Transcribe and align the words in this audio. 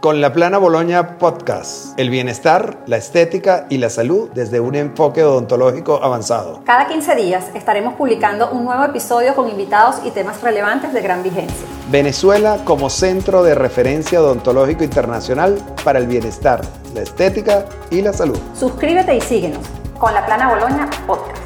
Con 0.00 0.22
la 0.22 0.32
Plana 0.32 0.56
Boloña 0.56 1.18
Podcast, 1.18 1.92
el 2.00 2.08
bienestar, 2.08 2.78
la 2.86 2.96
estética 2.96 3.66
y 3.68 3.76
la 3.76 3.90
salud 3.90 4.30
desde 4.32 4.58
un 4.58 4.74
enfoque 4.74 5.22
odontológico 5.22 6.02
avanzado. 6.02 6.62
Cada 6.64 6.88
15 6.88 7.16
días 7.16 7.50
estaremos 7.54 7.92
publicando 7.96 8.50
un 8.50 8.64
nuevo 8.64 8.82
episodio 8.82 9.34
con 9.34 9.50
invitados 9.50 9.96
y 10.06 10.10
temas 10.10 10.40
relevantes 10.40 10.94
de 10.94 11.02
gran 11.02 11.22
vigencia. 11.22 11.66
Venezuela 11.90 12.60
como 12.64 12.88
centro 12.88 13.42
de 13.42 13.54
referencia 13.54 14.22
odontológico 14.22 14.84
internacional 14.84 15.58
para 15.84 15.98
el 15.98 16.06
bienestar, 16.06 16.62
la 16.94 17.02
estética 17.02 17.66
y 17.90 18.00
la 18.00 18.14
salud. 18.14 18.38
Suscríbete 18.54 19.14
y 19.14 19.20
síguenos 19.20 19.66
con 19.98 20.14
la 20.14 20.24
Plana 20.24 20.48
Boloña 20.48 20.88
Podcast. 21.06 21.36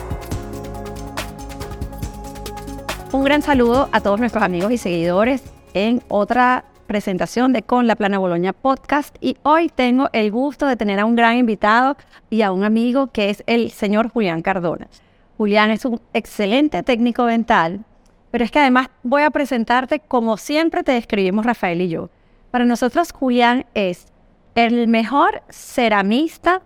Un 3.10 3.24
gran 3.24 3.42
saludo 3.42 3.88
a 3.90 4.00
todos 4.00 4.20
nuestros 4.20 4.44
amigos 4.44 4.70
y 4.70 4.78
seguidores 4.78 5.42
en 5.72 6.04
otra 6.06 6.66
presentación 6.84 7.52
de 7.52 7.62
Con 7.62 7.86
la 7.86 7.96
Plana 7.96 8.18
Boloña 8.18 8.52
Podcast 8.52 9.16
y 9.20 9.36
hoy 9.42 9.68
tengo 9.68 10.08
el 10.12 10.30
gusto 10.30 10.66
de 10.66 10.76
tener 10.76 11.00
a 11.00 11.04
un 11.04 11.16
gran 11.16 11.36
invitado 11.36 11.96
y 12.30 12.42
a 12.42 12.52
un 12.52 12.64
amigo 12.64 13.08
que 13.08 13.30
es 13.30 13.42
el 13.46 13.70
señor 13.70 14.10
Julián 14.10 14.42
Cardona. 14.42 14.88
Julián 15.36 15.70
es 15.70 15.84
un 15.84 16.00
excelente 16.12 16.82
técnico 16.82 17.26
dental, 17.26 17.84
pero 18.30 18.44
es 18.44 18.50
que 18.50 18.60
además 18.60 18.88
voy 19.02 19.22
a 19.22 19.30
presentarte 19.30 20.00
como 20.00 20.36
siempre 20.36 20.82
te 20.82 20.92
describimos 20.92 21.44
Rafael 21.44 21.80
y 21.80 21.88
yo. 21.88 22.10
Para 22.50 22.64
nosotros 22.64 23.12
Julián 23.12 23.66
es 23.74 24.06
el 24.54 24.86
mejor 24.86 25.42
ceramista 25.48 26.62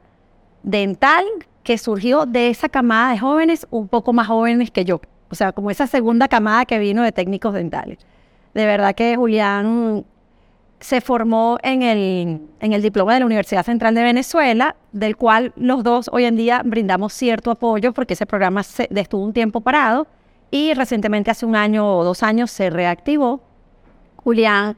dental 0.62 1.24
que 1.62 1.78
surgió 1.78 2.26
de 2.26 2.50
esa 2.50 2.68
camada 2.68 3.12
de 3.12 3.18
jóvenes 3.18 3.66
un 3.70 3.88
poco 3.88 4.12
más 4.12 4.26
jóvenes 4.26 4.70
que 4.70 4.84
yo. 4.84 5.00
O 5.30 5.34
sea, 5.34 5.52
como 5.52 5.70
esa 5.70 5.86
segunda 5.86 6.28
camada 6.28 6.64
que 6.64 6.78
vino 6.78 7.02
de 7.02 7.12
técnicos 7.12 7.54
dentales. 7.54 7.98
De 8.54 8.66
verdad 8.66 8.94
que 8.94 9.16
Julián 9.16 10.04
se 10.80 11.00
formó 11.00 11.58
en 11.62 11.82
el, 11.82 12.40
en 12.60 12.72
el 12.72 12.82
diploma 12.82 13.14
de 13.14 13.20
la 13.20 13.26
Universidad 13.26 13.64
Central 13.64 13.94
de 13.94 14.02
Venezuela, 14.02 14.76
del 14.92 15.16
cual 15.16 15.52
los 15.56 15.82
dos 15.82 16.08
hoy 16.12 16.24
en 16.24 16.36
día 16.36 16.62
brindamos 16.64 17.12
cierto 17.12 17.50
apoyo 17.50 17.92
porque 17.92 18.14
ese 18.14 18.26
programa 18.26 18.60
estuvo 18.60 19.24
un 19.24 19.32
tiempo 19.32 19.60
parado 19.60 20.06
y 20.50 20.74
recientemente 20.74 21.30
hace 21.30 21.46
un 21.46 21.56
año 21.56 21.98
o 21.98 22.04
dos 22.04 22.22
años 22.22 22.50
se 22.50 22.70
reactivó. 22.70 23.40
Julián 24.16 24.76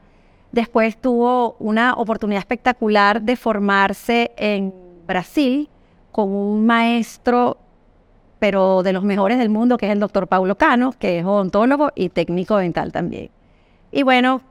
después 0.51 0.97
tuvo 0.97 1.55
una 1.59 1.93
oportunidad 1.93 2.39
espectacular 2.39 3.21
de 3.21 3.35
formarse 3.35 4.31
en 4.37 4.73
Brasil 5.05 5.69
con 6.11 6.29
un 6.29 6.65
maestro, 6.65 7.57
pero 8.39 8.83
de 8.83 8.91
los 8.91 9.03
mejores 9.03 9.37
del 9.37 9.49
mundo, 9.49 9.77
que 9.77 9.85
es 9.85 9.91
el 9.91 9.99
doctor 9.99 10.27
Paulo 10.27 10.55
Cano, 10.57 10.93
que 10.97 11.19
es 11.19 11.25
odontólogo 11.25 11.91
y 11.95 12.09
técnico 12.09 12.57
dental 12.57 12.91
también. 12.91 13.29
Y 13.91 14.03
bueno, 14.03 14.41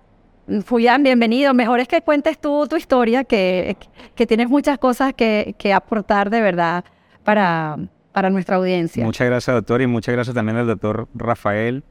Julián, 0.68 1.02
bienvenido. 1.02 1.54
Mejor 1.54 1.80
es 1.80 1.88
que 1.88 2.02
cuentes 2.02 2.38
tú 2.38 2.66
tu 2.68 2.76
historia, 2.76 3.24
que, 3.24 3.76
que 4.14 4.26
tienes 4.26 4.48
muchas 4.48 4.78
cosas 4.78 5.14
que, 5.14 5.54
que 5.58 5.72
aportar 5.72 6.28
de 6.28 6.40
verdad 6.40 6.84
para, 7.24 7.78
para 8.12 8.30
nuestra 8.30 8.56
audiencia. 8.56 9.04
Muchas 9.04 9.26
gracias, 9.26 9.54
doctor, 9.54 9.80
y 9.80 9.86
muchas 9.86 10.14
gracias 10.14 10.34
también 10.34 10.58
al 10.58 10.66
doctor 10.66 11.08
Rafael 11.14 11.84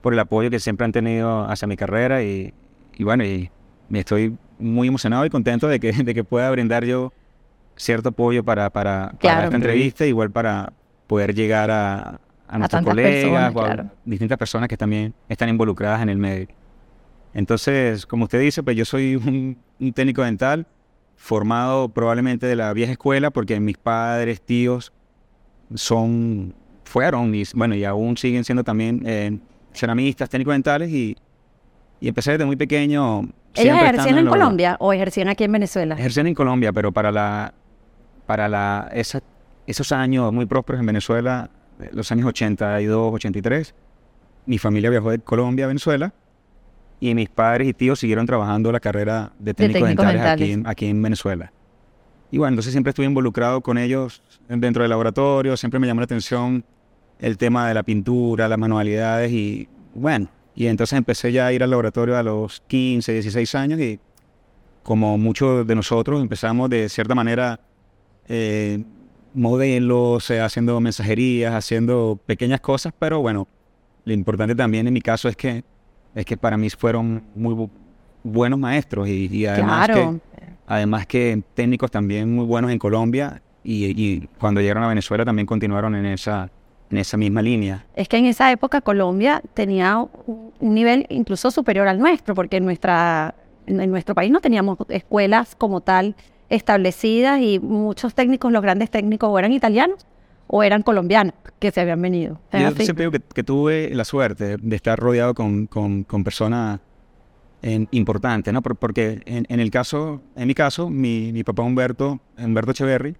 por 0.00 0.12
el 0.12 0.18
apoyo 0.18 0.50
que 0.50 0.58
siempre 0.58 0.84
han 0.84 0.92
tenido 0.92 1.44
hacia 1.48 1.68
mi 1.68 1.76
carrera. 1.76 2.22
Y, 2.22 2.52
y 2.96 3.04
bueno, 3.04 3.24
y 3.24 3.50
me 3.88 4.00
estoy 4.00 4.36
muy 4.58 4.88
emocionado 4.88 5.24
y 5.24 5.30
contento 5.30 5.68
de 5.68 5.78
que, 5.78 5.92
de 5.92 6.14
que 6.14 6.24
pueda 6.24 6.50
brindar 6.50 6.84
yo 6.84 7.12
cierto 7.76 8.08
apoyo 8.08 8.42
para, 8.42 8.70
para, 8.70 9.12
para 9.20 9.44
esta 9.44 9.56
entrevista, 9.56 10.04
igual 10.04 10.32
para 10.32 10.72
poder 11.06 11.32
llegar 11.32 11.70
a, 11.70 12.18
a 12.48 12.58
nuestros 12.58 12.82
colegas 12.82 13.54
o 13.54 13.60
a 13.62 13.86
distintas 14.04 14.36
personas 14.36 14.68
que 14.68 14.76
también 14.76 15.14
están 15.28 15.48
involucradas 15.48 16.02
en 16.02 16.08
el 16.08 16.18
medio. 16.18 16.48
Entonces, 17.34 18.06
como 18.06 18.24
usted 18.24 18.40
dice, 18.40 18.62
pues 18.62 18.76
yo 18.76 18.84
soy 18.84 19.16
un, 19.16 19.92
técnico 19.92 20.22
dental 20.22 20.66
formado 21.16 21.88
probablemente 21.88 22.46
de 22.46 22.56
la 22.56 22.72
vieja 22.72 22.92
escuela 22.92 23.30
porque 23.30 23.58
mis 23.60 23.76
padres, 23.76 24.40
tíos 24.40 24.92
son, 25.74 26.54
fueron 26.84 27.34
y 27.34 27.42
bueno, 27.54 27.74
y 27.74 27.84
aún 27.84 28.16
siguen 28.16 28.44
siendo 28.44 28.64
también 28.64 29.02
eh, 29.04 29.38
ceramistas, 29.74 30.30
técnicos 30.30 30.54
dentales 30.54 30.90
y, 30.90 31.16
y 32.00 32.08
empecé 32.08 32.32
desde 32.32 32.44
muy 32.44 32.56
pequeño. 32.56 33.28
¿Ellos 33.54 33.76
ejercían 33.76 34.18
en, 34.18 34.26
Colombia 34.26 34.76
o 34.78 34.92
ejercían 34.92 35.28
aquí 35.28 35.44
en 35.44 35.52
Venezuela? 35.52 35.96
Ejercían 35.96 36.28
en 36.28 36.34
Colombia, 36.34 36.72
pero 36.72 36.92
para 36.92 37.10
la 37.10 37.54
para 38.26 38.48
la 38.48 38.88
esa, 38.92 39.20
esos 39.66 39.90
años 39.90 40.32
muy 40.32 40.46
prósperos 40.46 40.80
en 40.80 40.86
Venezuela, 40.86 41.50
los 41.92 42.12
años 42.12 42.26
82, 42.26 43.14
83, 43.14 43.74
mi 44.46 44.58
familia 44.58 44.90
viajó 44.90 45.10
de 45.10 45.18
Colombia 45.18 45.64
a 45.64 45.68
Venezuela 45.68 46.12
y 47.00 47.14
mis 47.14 47.28
padres 47.28 47.68
y 47.68 47.74
tíos 47.74 48.00
siguieron 48.00 48.26
trabajando 48.26 48.72
la 48.72 48.80
carrera 48.80 49.32
de 49.38 49.54
técnicos, 49.54 49.88
dentales, 49.88 50.60
Aquí, 50.66 50.86
en, 50.86 51.02
Venezuela. 51.02 51.52
Y 52.30 52.38
bueno, 52.38 52.54
entonces 52.54 52.72
siempre 52.72 52.90
estuve 52.90 53.06
involucrado 53.06 53.60
con 53.60 53.78
ellos 53.78 54.22
dentro 54.48 54.82
del 54.82 54.90
laboratorio, 54.90 55.56
siempre 55.56 55.80
me 55.80 55.86
llamó 55.86 56.00
la 56.00 56.04
atención 56.04 56.64
el 57.18 57.38
tema 57.38 57.68
de 57.68 57.74
la 57.74 57.82
pintura, 57.82 58.48
las 58.48 58.58
manualidades 58.58 59.32
y 59.32 59.68
bueno, 59.94 60.28
y 60.54 60.66
entonces 60.66 60.96
empecé 60.96 61.32
ya 61.32 61.46
a 61.46 61.52
ir 61.52 61.62
al 61.62 61.70
laboratorio 61.70 62.16
a 62.16 62.22
los 62.22 62.62
15, 62.66 63.12
16 63.12 63.54
años 63.54 63.80
y 63.80 63.98
como 64.82 65.18
muchos 65.18 65.66
de 65.66 65.74
nosotros 65.74 66.20
empezamos 66.20 66.70
de 66.70 66.88
cierta 66.88 67.14
manera 67.14 67.60
eh, 68.28 68.82
modelos, 69.34 70.30
eh, 70.30 70.40
haciendo 70.40 70.80
mensajerías, 70.80 71.54
haciendo 71.54 72.18
pequeñas 72.26 72.60
cosas, 72.60 72.92
pero 72.98 73.20
bueno, 73.20 73.48
lo 74.04 74.12
importante 74.12 74.54
también 74.54 74.86
en 74.86 74.94
mi 74.94 75.00
caso 75.00 75.28
es 75.28 75.36
que 75.36 75.64
es 76.18 76.26
que 76.26 76.36
para 76.36 76.56
mí 76.56 76.68
fueron 76.68 77.22
muy 77.36 77.68
buenos 78.24 78.58
maestros 78.58 79.08
y, 79.08 79.46
además, 79.46 79.88
que, 79.88 80.20
además 80.66 81.06
que 81.06 81.44
técnicos 81.54 81.92
también 81.92 82.34
muy 82.34 82.44
buenos 82.44 82.72
en 82.72 82.78
Colombia 82.80 83.40
y, 83.62 84.26
cuando 84.40 84.60
llegaron 84.60 84.82
a 84.82 84.88
Venezuela 84.88 85.24
también 85.24 85.46
continuaron 85.46 85.94
en 85.94 86.06
esa, 86.06 86.50
en 86.90 86.98
esa 86.98 87.16
misma 87.16 87.40
línea. 87.40 87.86
Es 87.94 88.08
que 88.08 88.16
en 88.16 88.26
esa 88.26 88.50
época 88.50 88.80
Colombia 88.80 89.40
tenía 89.54 90.04
un 90.26 90.74
nivel 90.74 91.06
incluso 91.08 91.52
superior 91.52 91.86
al 91.86 92.00
nuestro, 92.00 92.34
porque 92.34 92.56
en, 92.56 92.64
nuestra, 92.64 93.36
en 93.66 93.88
nuestro 93.88 94.16
país 94.16 94.32
no 94.32 94.40
teníamos 94.40 94.76
escuelas 94.88 95.54
como 95.54 95.82
tal 95.82 96.16
establecidas 96.48 97.40
y 97.40 97.60
muchos 97.60 98.14
técnicos, 98.14 98.50
los 98.50 98.62
grandes 98.62 98.90
técnicos, 98.90 99.38
eran 99.38 99.52
italianos 99.52 100.04
o 100.48 100.62
eran 100.62 100.82
colombianos 100.82 101.34
que 101.58 101.70
se 101.70 101.80
habían 101.80 102.02
venido. 102.02 102.40
Yo 102.52 102.70
siempre 102.72 103.08
digo 103.08 103.24
que, 103.34 103.44
tuve 103.44 103.90
la 103.94 104.04
suerte 104.04 104.56
de 104.56 104.76
estar 104.76 104.98
rodeado 104.98 105.34
con, 105.34 105.66
con, 105.66 106.24
personas 106.24 106.80
importantes, 107.62 108.52
¿no? 108.52 108.62
porque 108.62 109.20
en, 109.26 109.60
el 109.60 109.70
caso, 109.70 110.22
en 110.36 110.48
mi 110.48 110.54
caso, 110.54 110.90
mi, 110.90 111.32
mi, 111.32 111.44
papá 111.44 111.62
Humberto, 111.62 112.20
Humberto 112.38 112.70
Echeverry, 112.70 113.16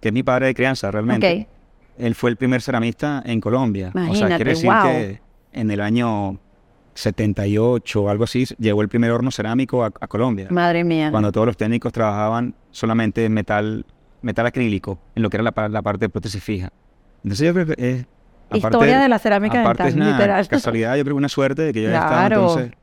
que 0.00 0.08
es 0.08 0.14
mi 0.14 0.22
padre 0.22 0.46
de 0.46 0.54
crianza 0.54 0.90
realmente, 0.90 1.48
él 1.96 2.14
fue 2.14 2.30
el 2.30 2.36
primer 2.36 2.60
ceramista 2.60 3.22
en 3.24 3.40
Colombia. 3.40 3.92
o 3.94 4.14
sea, 4.14 4.28
quiere 4.36 4.50
decir 4.50 4.70
que 4.82 5.20
en 5.52 5.70
el 5.70 5.80
año 5.80 6.38
78 6.94 8.02
o 8.02 8.08
algo 8.08 8.24
así, 8.24 8.44
llegó 8.58 8.82
el 8.82 8.88
primer 8.88 9.12
horno 9.12 9.30
cerámico 9.30 9.84
a, 9.84 9.86
a 9.86 10.08
Colombia. 10.08 10.48
Madre 10.50 10.84
mía. 10.84 11.10
Cuando 11.10 11.32
todos 11.32 11.46
los 11.46 11.56
técnicos 11.56 11.92
trabajaban 11.92 12.54
solamente 12.72 13.24
en 13.24 13.32
metal 13.32 13.86
metal 14.22 14.46
acrílico 14.46 14.98
en 15.14 15.22
lo 15.22 15.30
que 15.30 15.36
era 15.36 15.44
la, 15.44 15.68
la 15.68 15.82
parte 15.82 16.06
de 16.06 16.08
prótesis 16.08 16.42
fija. 16.42 16.72
Entonces 17.22 17.46
yo 17.46 17.54
creo 17.54 17.66
que 17.66 17.74
es... 17.78 18.06
Historia 18.50 19.00
de 19.00 19.08
la 19.10 19.18
cerámica 19.18 19.62
dental, 19.62 19.88
es 19.88 19.94
una 19.94 20.12
literal. 20.12 20.48
casualidad, 20.48 20.96
yo 20.96 21.04
creo 21.04 21.14
que 21.16 21.18
una 21.18 21.28
suerte 21.28 21.62
de 21.62 21.72
que 21.74 21.82
yo 21.82 21.90
claro. 21.90 22.06
estaba 22.06 22.26
entonces 22.26 22.78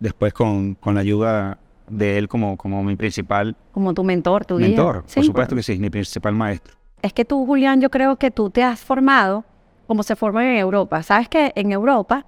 después 0.00 0.32
con, 0.32 0.74
con, 0.74 0.94
la 0.94 1.02
ayuda 1.02 1.58
de 1.88 2.16
él 2.16 2.28
como, 2.28 2.56
como 2.56 2.82
mi 2.82 2.96
principal... 2.96 3.56
Como 3.72 3.92
tu 3.92 4.02
mentor, 4.04 4.46
tu 4.46 4.56
guía. 4.56 4.68
Mentor, 4.68 5.04
por 5.04 5.24
supuesto 5.24 5.54
que 5.54 5.62
sí, 5.62 5.78
mi 5.78 5.90
principal 5.90 6.34
maestro. 6.34 6.76
Es 7.02 7.12
que 7.12 7.26
tú, 7.26 7.44
Julián, 7.44 7.80
yo 7.82 7.90
creo 7.90 8.16
que 8.16 8.30
tú 8.30 8.48
te 8.48 8.62
has 8.62 8.80
formado 8.80 9.44
como 9.86 10.02
se 10.02 10.16
forma 10.16 10.50
en 10.50 10.56
Europa. 10.56 11.02
Sabes 11.02 11.28
que 11.28 11.52
en 11.54 11.72
Europa 11.72 12.26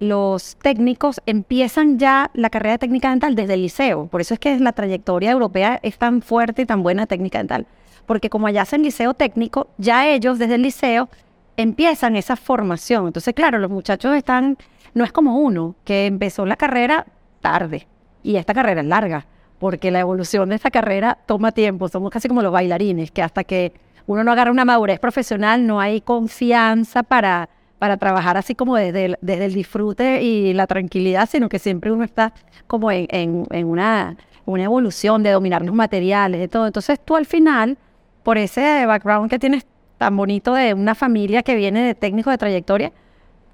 los 0.00 0.56
técnicos 0.56 1.20
empiezan 1.26 1.98
ya 1.98 2.30
la 2.34 2.50
carrera 2.50 2.72
de 2.72 2.78
técnica 2.78 3.10
dental 3.10 3.34
desde 3.34 3.54
el 3.54 3.62
liceo. 3.62 4.06
Por 4.06 4.20
eso 4.20 4.34
es 4.34 4.40
que 4.40 4.58
la 4.58 4.72
trayectoria 4.72 5.30
europea 5.30 5.78
es 5.82 5.98
tan 5.98 6.22
fuerte 6.22 6.62
y 6.62 6.66
tan 6.66 6.82
buena 6.82 7.06
técnica 7.06 7.38
dental. 7.38 7.66
Porque 8.06 8.30
como 8.30 8.46
allá 8.46 8.62
hacen 8.62 8.82
liceo 8.82 9.14
técnico, 9.14 9.68
ya 9.78 10.06
ellos 10.08 10.38
desde 10.38 10.56
el 10.56 10.62
liceo 10.62 11.08
empiezan 11.56 12.16
esa 12.16 12.36
formación. 12.36 13.06
Entonces, 13.06 13.34
claro, 13.34 13.58
los 13.58 13.70
muchachos 13.70 14.14
están, 14.16 14.58
no 14.94 15.04
es 15.04 15.12
como 15.12 15.38
uno 15.38 15.74
que 15.84 16.06
empezó 16.06 16.44
la 16.44 16.56
carrera 16.56 17.06
tarde. 17.40 17.86
Y 18.22 18.36
esta 18.36 18.54
carrera 18.54 18.80
es 18.80 18.86
larga, 18.86 19.26
porque 19.58 19.90
la 19.90 20.00
evolución 20.00 20.48
de 20.48 20.56
esta 20.56 20.70
carrera 20.70 21.18
toma 21.26 21.52
tiempo. 21.52 21.88
Somos 21.88 22.10
casi 22.10 22.28
como 22.28 22.42
los 22.42 22.52
bailarines, 22.52 23.10
que 23.10 23.22
hasta 23.22 23.44
que 23.44 23.72
uno 24.06 24.24
no 24.24 24.32
agarra 24.32 24.50
una 24.50 24.64
madurez 24.64 24.98
profesional, 24.98 25.66
no 25.66 25.80
hay 25.80 26.00
confianza 26.00 27.02
para 27.02 27.48
para 27.84 27.98
trabajar 27.98 28.38
así 28.38 28.54
como 28.54 28.76
desde 28.76 29.04
el, 29.04 29.18
desde 29.20 29.44
el 29.44 29.52
disfrute 29.52 30.22
y 30.22 30.54
la 30.54 30.66
tranquilidad, 30.66 31.28
sino 31.30 31.50
que 31.50 31.58
siempre 31.58 31.92
uno 31.92 32.02
está 32.02 32.32
como 32.66 32.90
en, 32.90 33.06
en, 33.10 33.66
una, 33.66 34.16
una 34.46 34.64
evolución 34.64 35.22
de 35.22 35.32
dominar 35.32 35.62
los 35.62 35.74
materiales, 35.74 36.40
de 36.40 36.48
todo. 36.48 36.66
Entonces 36.66 36.98
tú 37.04 37.14
al 37.14 37.26
final, 37.26 37.76
por 38.22 38.38
ese 38.38 38.86
background 38.86 39.28
que 39.28 39.38
tienes 39.38 39.66
tan 39.98 40.16
bonito 40.16 40.54
de 40.54 40.72
una 40.72 40.94
familia 40.94 41.42
que 41.42 41.56
viene 41.56 41.82
de 41.82 41.94
técnicos 41.94 42.32
de 42.32 42.38
trayectoria, 42.38 42.90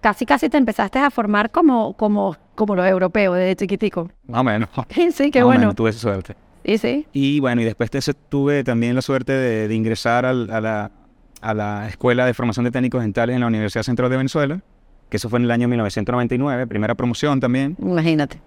casi 0.00 0.25
casi 0.27 0.49
te 0.49 0.59
empezaste 0.59 1.00
a 1.00 1.11
formar 1.11 1.50
como, 1.50 1.94
como, 1.94 2.37
como 2.55 2.77
los 2.77 2.87
europeos 2.87 3.37
desde 3.37 3.56
chiquitico. 3.56 4.12
Más 4.29 4.43
o 4.43 4.44
menos. 4.44 4.69
Sí, 5.12 5.32
qué 5.32 5.43
bueno. 5.43 5.59
menos, 5.59 5.75
tuve 5.75 5.91
esa 5.91 5.99
suerte. 5.99 6.37
Sí, 6.65 6.79
sí. 6.79 7.06
Y 7.12 7.41
bueno, 7.41 7.62
y 7.62 7.65
después 7.65 7.91
de 7.91 7.99
eso 7.99 8.12
tuve 8.15 8.62
también 8.62 8.94
la 8.94 9.03
suerte 9.03 9.32
de, 9.32 9.67
de 9.67 9.75
ingresar 9.75 10.25
al- 10.25 10.49
a, 10.53 10.61
la, 10.61 10.91
a 11.40 11.54
la 11.54 11.88
Escuela 11.88 12.26
de 12.26 12.34
Formación 12.34 12.64
de 12.64 12.70
Técnicos 12.70 13.00
Dentales 13.02 13.34
en 13.34 13.40
la 13.40 13.46
Universidad 13.46 13.82
Central 13.82 14.10
de 14.10 14.16
Venezuela, 14.16 14.60
que 15.08 15.16
eso 15.16 15.28
fue 15.28 15.38
en 15.38 15.44
el 15.46 15.50
año 15.50 15.69
1999, 15.69 16.66
primera 16.66 16.94
promoción 16.94 17.40
también. 17.40 17.76
Imagínate. 17.81 18.40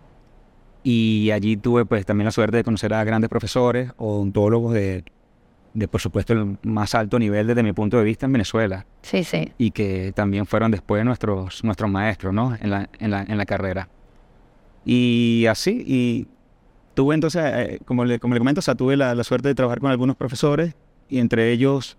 Y 0.84 1.32
allí 1.32 1.58
tuve 1.58 1.86
pues 1.86 2.06
también 2.06 2.26
la 2.26 2.32
suerte 2.32 2.58
de 2.58 2.64
conocer 2.64 2.94
a 2.94 3.04
grandes 3.04 3.30
profesores, 3.30 3.92
odontólogos 3.98 4.74
de, 4.74 5.04
de 5.74 5.88
por 5.88 6.02
supuesto 6.02 6.34
el 6.34 6.58
más 6.64 6.94
alto 6.94 7.18
nivel 7.20 7.48
desde 7.48 7.64
mi 7.64 7.74
punto 7.74 7.98
de 7.98 8.04
vista 8.04 8.26
en 8.26 8.34
Venezuela 8.34 8.86
Sí, 9.02 9.24
sí. 9.24 9.52
y 9.58 9.72
que 9.72 10.12
también 10.14 10.46
fueron 10.46 10.72
después 10.72 11.04
nuestros, 11.06 11.64
nuestros 11.64 11.90
maestros 11.90 12.34
¿no? 12.34 12.56
en, 12.60 12.70
la, 12.70 12.90
en, 13.00 13.12
la, 13.12 13.24
en 13.24 13.38
la 13.38 13.46
carrera. 13.46 13.88
Y 14.86 15.46
así, 15.50 15.84
y 15.88 16.28
tuve 16.94 17.16
entonces, 17.16 17.42
eh, 17.46 17.80
como, 17.86 18.04
le, 18.06 18.20
como 18.20 18.34
le 18.34 18.40
comento, 18.40 18.60
o 18.60 18.62
sea, 18.62 18.76
tuve 18.76 18.98
la, 18.98 19.16
la 19.16 19.24
suerte 19.24 19.48
de 19.48 19.56
trabajar 19.56 19.80
con 19.80 19.90
algunos 19.90 20.16
profesores 20.18 20.76
y 21.08 21.20
entre 21.20 21.52
ellos 21.52 21.98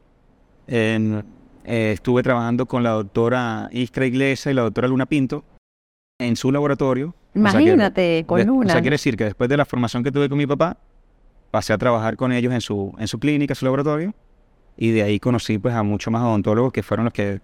en- 0.67 1.25
eh, 1.65 1.93
estuve 1.95 2.23
trabajando 2.23 2.67
con 2.67 2.83
la 2.83 2.91
doctora 2.91 3.69
Iskra 3.73 4.07
Iglesias 4.07 4.53
y 4.53 4.55
la 4.55 4.63
doctora 4.63 4.89
Luna 4.89 5.07
Pinto 5.07 5.45
en 6.21 6.37
su 6.37 6.53
laboratorio. 6.53 7.09
O 7.09 7.13
sea 7.13 7.53
que- 7.53 7.63
Imagínate, 7.63 8.25
con 8.27 8.39
de- 8.45 8.51
O 8.51 8.63
sea, 8.69 8.81
quiere 8.81 8.95
decir 8.95 9.17
que 9.17 9.25
después 9.25 9.49
de 9.49 9.57
la 9.57 9.65
formación 9.65 10.05
que 10.05 10.13
tuve 10.13 10.29
con 10.29 10.39
mi 10.39 10.47
papá, 10.47 10.77
pasé 11.51 11.73
a 11.73 11.79
trabajar 11.79 12.17
con 12.17 12.33
ellos 12.33 12.53
en 12.53 12.61
su, 12.61 12.95
en 12.99 13.09
su 13.09 13.19
clínica, 13.19 13.55
su 13.55 13.65
laboratorio, 13.65 14.15
y 14.77 14.91
de 14.91 15.03
ahí 15.03 15.19
conocí 15.21 15.59
pues 15.59 15.75
a 15.75 15.83
muchos 15.83 16.13
más 16.13 16.23
odontólogos 16.23 16.73
que 16.73 16.83
fueron 16.83 17.05
los 17.05 17.13
que 17.13 17.41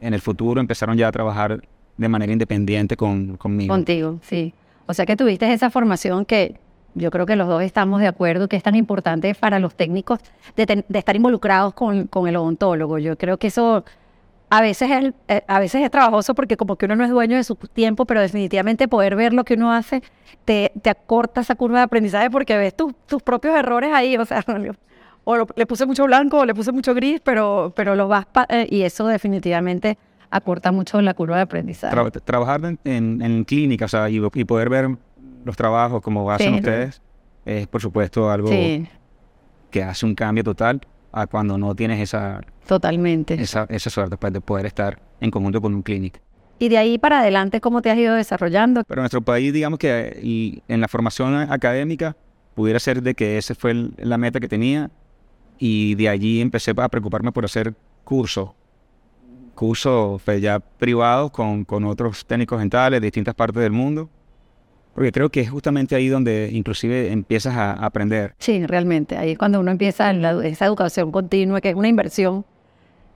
en 0.00 0.14
el 0.14 0.20
futuro 0.20 0.60
empezaron 0.60 0.96
ya 0.96 1.08
a 1.08 1.12
trabajar 1.12 1.60
de 1.96 2.08
manera 2.08 2.32
independiente 2.32 2.96
con, 2.96 3.36
conmigo. 3.36 3.74
Contigo, 3.74 4.18
sí. 4.22 4.54
O 4.86 4.94
sea 4.94 5.04
que 5.06 5.16
tuviste 5.16 5.52
esa 5.52 5.70
formación 5.70 6.24
que 6.24 6.58
yo 6.98 7.10
creo 7.10 7.26
que 7.26 7.36
los 7.36 7.48
dos 7.48 7.62
estamos 7.62 8.00
de 8.00 8.06
acuerdo 8.08 8.48
que 8.48 8.56
es 8.56 8.62
tan 8.62 8.74
importante 8.74 9.34
para 9.34 9.58
los 9.58 9.74
técnicos 9.74 10.20
de, 10.56 10.66
ten- 10.66 10.84
de 10.88 10.98
estar 10.98 11.16
involucrados 11.16 11.74
con, 11.74 12.06
con 12.06 12.28
el 12.28 12.36
odontólogo. 12.36 12.98
Yo 12.98 13.16
creo 13.16 13.38
que 13.38 13.46
eso 13.48 13.84
a 14.50 14.60
veces, 14.62 14.90
es, 14.90 15.12
eh, 15.28 15.42
a 15.46 15.60
veces 15.60 15.82
es 15.82 15.90
trabajoso 15.90 16.34
porque 16.34 16.56
como 16.56 16.76
que 16.76 16.86
uno 16.86 16.96
no 16.96 17.04
es 17.04 17.10
dueño 17.10 17.36
de 17.36 17.44
su 17.44 17.54
tiempo, 17.56 18.06
pero 18.06 18.20
definitivamente 18.20 18.88
poder 18.88 19.14
ver 19.14 19.32
lo 19.34 19.44
que 19.44 19.54
uno 19.54 19.72
hace 19.72 20.02
te, 20.44 20.72
te 20.80 20.88
acorta 20.90 21.42
esa 21.42 21.54
curva 21.54 21.78
de 21.78 21.84
aprendizaje 21.84 22.30
porque 22.30 22.56
ves 22.56 22.74
tus, 22.74 22.94
tus 23.06 23.22
propios 23.22 23.54
errores 23.56 23.90
ahí. 23.92 24.16
O 24.16 24.24
sea, 24.24 24.42
o 25.24 25.36
lo- 25.36 25.46
le 25.54 25.66
puse 25.66 25.84
mucho 25.84 26.04
blanco 26.04 26.38
o 26.38 26.44
le 26.46 26.54
puse 26.54 26.72
mucho 26.72 26.94
gris, 26.94 27.20
pero, 27.22 27.72
pero 27.76 27.94
lo 27.94 28.08
vas... 28.08 28.24
pa- 28.26 28.46
eh, 28.48 28.66
y 28.70 28.82
eso 28.82 29.06
definitivamente 29.06 29.98
acorta 30.30 30.72
mucho 30.72 31.00
la 31.02 31.12
curva 31.14 31.36
de 31.36 31.42
aprendizaje. 31.42 31.94
Tra- 31.94 32.22
trabajar 32.24 32.62
en, 32.64 32.78
en, 32.84 33.20
en 33.22 33.44
clínica, 33.44 33.84
o 33.84 33.88
sea, 33.88 34.08
y 34.08 34.20
poder 34.44 34.68
ver 34.70 34.88
los 35.44 35.56
trabajos 35.56 36.02
como 36.02 36.30
hacen 36.30 36.50
Sí. 36.50 36.54
ustedes, 36.56 37.02
es 37.44 37.66
por 37.66 37.80
supuesto 37.80 38.30
algo 38.30 38.48
sí, 38.48 38.86
que 39.70 39.82
hace 39.82 40.04
un 40.06 40.14
cambio 40.14 40.44
total 40.44 40.80
a 41.12 41.26
cuando 41.26 41.56
no 41.58 41.74
tienes 41.74 42.00
esa, 42.00 42.40
totalmente. 42.66 43.34
esa, 43.34 43.66
esa 43.70 43.90
suerte 43.90 44.16
pues, 44.16 44.32
de 44.32 44.40
poder 44.40 44.66
estar 44.66 45.00
en 45.20 45.30
conjunto 45.30 45.60
con 45.60 45.74
un 45.74 45.82
clínico. 45.82 46.20
Y 46.58 46.68
de 46.68 46.76
ahí 46.78 46.98
para 46.98 47.20
adelante, 47.20 47.60
¿cómo 47.60 47.80
te 47.82 47.90
has 47.90 47.96
ido 47.98 48.14
desarrollando? 48.14 48.82
Pero 48.86 49.00
en 49.00 49.02
nuestro 49.04 49.22
país, 49.22 49.52
digamos 49.52 49.78
que 49.78 50.18
y 50.22 50.62
en 50.68 50.80
la 50.80 50.88
formación 50.88 51.34
académica, 51.36 52.16
pudiera 52.54 52.80
ser 52.80 53.02
de 53.02 53.14
que 53.14 53.38
esa 53.38 53.54
fue 53.54 53.70
el- 53.70 53.94
la 53.96 54.18
meta 54.18 54.40
que 54.40 54.48
tenía 54.48 54.90
y 55.58 55.94
de 55.94 56.08
allí 56.08 56.40
empecé 56.40 56.72
a 56.76 56.88
preocuparme 56.88 57.30
por 57.32 57.44
hacer 57.44 57.74
cursos, 58.04 58.50
cursos 59.54 60.20
pues, 60.24 60.40
ya 60.40 60.60
privados 60.60 61.30
con, 61.30 61.64
con 61.64 61.84
otros 61.84 62.24
técnicos 62.26 62.58
dentales 62.58 63.00
de 63.00 63.06
distintas 63.06 63.34
partes 63.34 63.62
del 63.62 63.72
mundo, 63.72 64.08
porque 64.98 65.12
creo 65.12 65.30
que 65.30 65.40
es 65.42 65.48
justamente 65.48 65.94
ahí 65.94 66.08
donde 66.08 66.50
inclusive 66.52 67.12
empiezas 67.12 67.54
a 67.54 67.72
aprender. 67.74 68.34
Sí, 68.40 68.66
realmente. 68.66 69.16
Ahí 69.16 69.30
es 69.30 69.38
cuando 69.38 69.60
uno 69.60 69.70
empieza 69.70 70.10
en 70.10 70.22
la- 70.22 70.44
esa 70.44 70.66
educación 70.66 71.12
continua, 71.12 71.60
que 71.60 71.68
es 71.68 71.76
una 71.76 71.86
inversión 71.86 72.44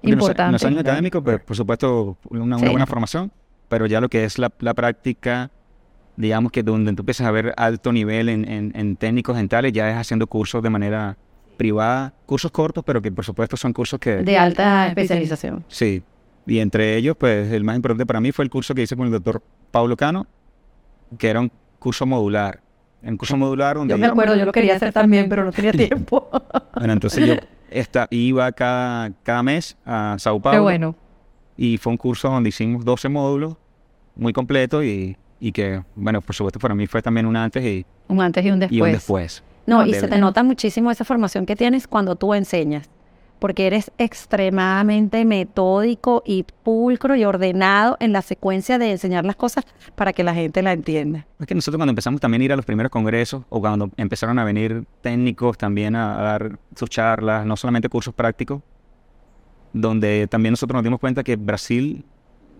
Porque 0.00 0.12
importante. 0.12 0.42
En 0.48 0.52
los 0.52 0.64
años 0.64 0.80
académicos, 0.82 1.24
pues, 1.24 1.40
por 1.40 1.56
supuesto, 1.56 2.16
una, 2.30 2.44
una 2.44 2.58
Sí. 2.60 2.68
buena 2.68 2.86
formación, 2.86 3.32
pero 3.68 3.86
ya 3.86 4.00
lo 4.00 4.08
que 4.08 4.22
es 4.22 4.38
la, 4.38 4.52
la 4.60 4.74
práctica, 4.74 5.50
digamos 6.16 6.52
que 6.52 6.62
donde 6.62 6.92
tú 6.92 7.02
empiezas 7.02 7.26
a 7.26 7.32
ver 7.32 7.52
alto 7.56 7.92
nivel 7.92 8.28
en, 8.28 8.48
en- 8.48 8.70
en 8.76 8.94
técnicos 8.94 9.34
dentales, 9.36 9.72
ya 9.72 9.90
es 9.90 9.96
haciendo 9.96 10.28
cursos 10.28 10.62
de 10.62 10.70
manera 10.70 11.16
privada, 11.56 12.14
cursos 12.26 12.52
cortos, 12.52 12.84
pero 12.86 13.02
que 13.02 13.10
por 13.10 13.24
supuesto 13.24 13.56
son 13.56 13.72
cursos 13.72 13.98
que... 13.98 14.18
De 14.18 14.38
alta 14.38 14.86
especialización. 14.86 15.64
Sí, 15.66 16.00
y 16.46 16.60
entre 16.60 16.96
ellos, 16.96 17.16
pues 17.18 17.50
el 17.52 17.64
más 17.64 17.74
importante 17.74 18.06
para 18.06 18.20
mí 18.20 18.30
fue 18.30 18.44
el 18.44 18.50
curso 18.50 18.72
que 18.72 18.82
hice 18.82 18.94
con 18.96 19.06
el 19.06 19.12
doctor 19.12 19.42
Pablo 19.72 19.96
Cano, 19.96 20.28
que 21.18 21.28
era 21.28 21.40
un 21.40 21.50
curso 21.82 22.06
modular. 22.06 22.60
Un 23.02 23.16
curso 23.16 23.36
modular 23.36 23.76
donde... 23.76 23.92
Yo 23.94 23.98
me 23.98 24.06
acuerdo, 24.06 24.36
yo 24.36 24.44
lo 24.44 24.52
quería 24.52 24.76
hacer 24.76 24.92
también, 24.92 25.28
pero 25.28 25.44
no 25.44 25.50
tenía 25.52 25.72
tiempo. 25.88 26.28
Bueno, 26.76 26.92
entonces 26.92 27.26
yo 27.26 27.34
esta, 27.70 28.06
iba 28.10 28.50
cada, 28.52 29.10
cada 29.22 29.42
mes 29.42 29.76
a 29.84 30.16
Sao 30.18 30.40
Paulo. 30.40 30.56
Qué 30.58 30.62
bueno. 30.62 30.94
Y 31.56 31.78
fue 31.78 31.90
un 31.90 31.96
curso 31.96 32.28
donde 32.30 32.48
hicimos 32.50 32.84
12 32.84 33.08
módulos, 33.08 33.56
muy 34.14 34.32
completo 34.32 34.82
y, 34.84 35.16
y 35.40 35.52
que, 35.52 35.82
bueno, 35.96 36.20
por 36.22 36.34
supuesto 36.34 36.58
para 36.60 36.74
mí 36.74 36.86
fue 36.86 37.02
también 37.02 37.26
un 37.26 37.36
antes 37.36 37.62
y, 37.64 37.84
Un 38.08 38.20
antes 38.20 38.44
y 38.44 38.50
un 38.50 38.60
después. 38.60 38.78
y 38.78 38.82
un 38.82 38.92
después. 38.92 39.42
No, 39.66 39.84
y 39.86 39.92
De- 39.92 40.00
se 40.00 40.08
te 40.08 40.18
nota 40.18 40.42
muchísimo 40.42 40.90
esa 40.90 41.04
formación 41.04 41.44
que 41.46 41.56
tienes 41.56 41.86
cuando 41.88 42.16
tú 42.16 42.34
enseñas, 42.34 42.88
porque 43.42 43.66
eres 43.66 43.90
extremadamente 43.98 45.24
metódico 45.24 46.22
y 46.24 46.44
pulcro 46.62 47.16
y 47.16 47.24
ordenado 47.24 47.96
en 47.98 48.12
la 48.12 48.22
secuencia 48.22 48.78
de 48.78 48.92
enseñar 48.92 49.24
las 49.24 49.34
cosas 49.34 49.64
para 49.96 50.12
que 50.12 50.22
la 50.22 50.32
gente 50.32 50.62
la 50.62 50.70
entienda. 50.70 51.26
Es 51.40 51.48
que 51.48 51.54
nosotros 51.56 51.76
cuando 51.76 51.90
empezamos 51.90 52.20
también 52.20 52.42
a 52.42 52.44
ir 52.44 52.52
a 52.52 52.56
los 52.56 52.64
primeros 52.64 52.92
congresos 52.92 53.42
o 53.48 53.60
cuando 53.60 53.90
empezaron 53.96 54.38
a 54.38 54.44
venir 54.44 54.84
técnicos 55.00 55.58
también 55.58 55.96
a, 55.96 56.20
a 56.20 56.22
dar 56.22 56.58
sus 56.76 56.88
charlas, 56.88 57.44
no 57.44 57.56
solamente 57.56 57.88
cursos 57.88 58.14
prácticos, 58.14 58.62
donde 59.72 60.28
también 60.28 60.52
nosotros 60.52 60.76
nos 60.76 60.84
dimos 60.84 61.00
cuenta 61.00 61.24
que 61.24 61.34
Brasil, 61.34 62.04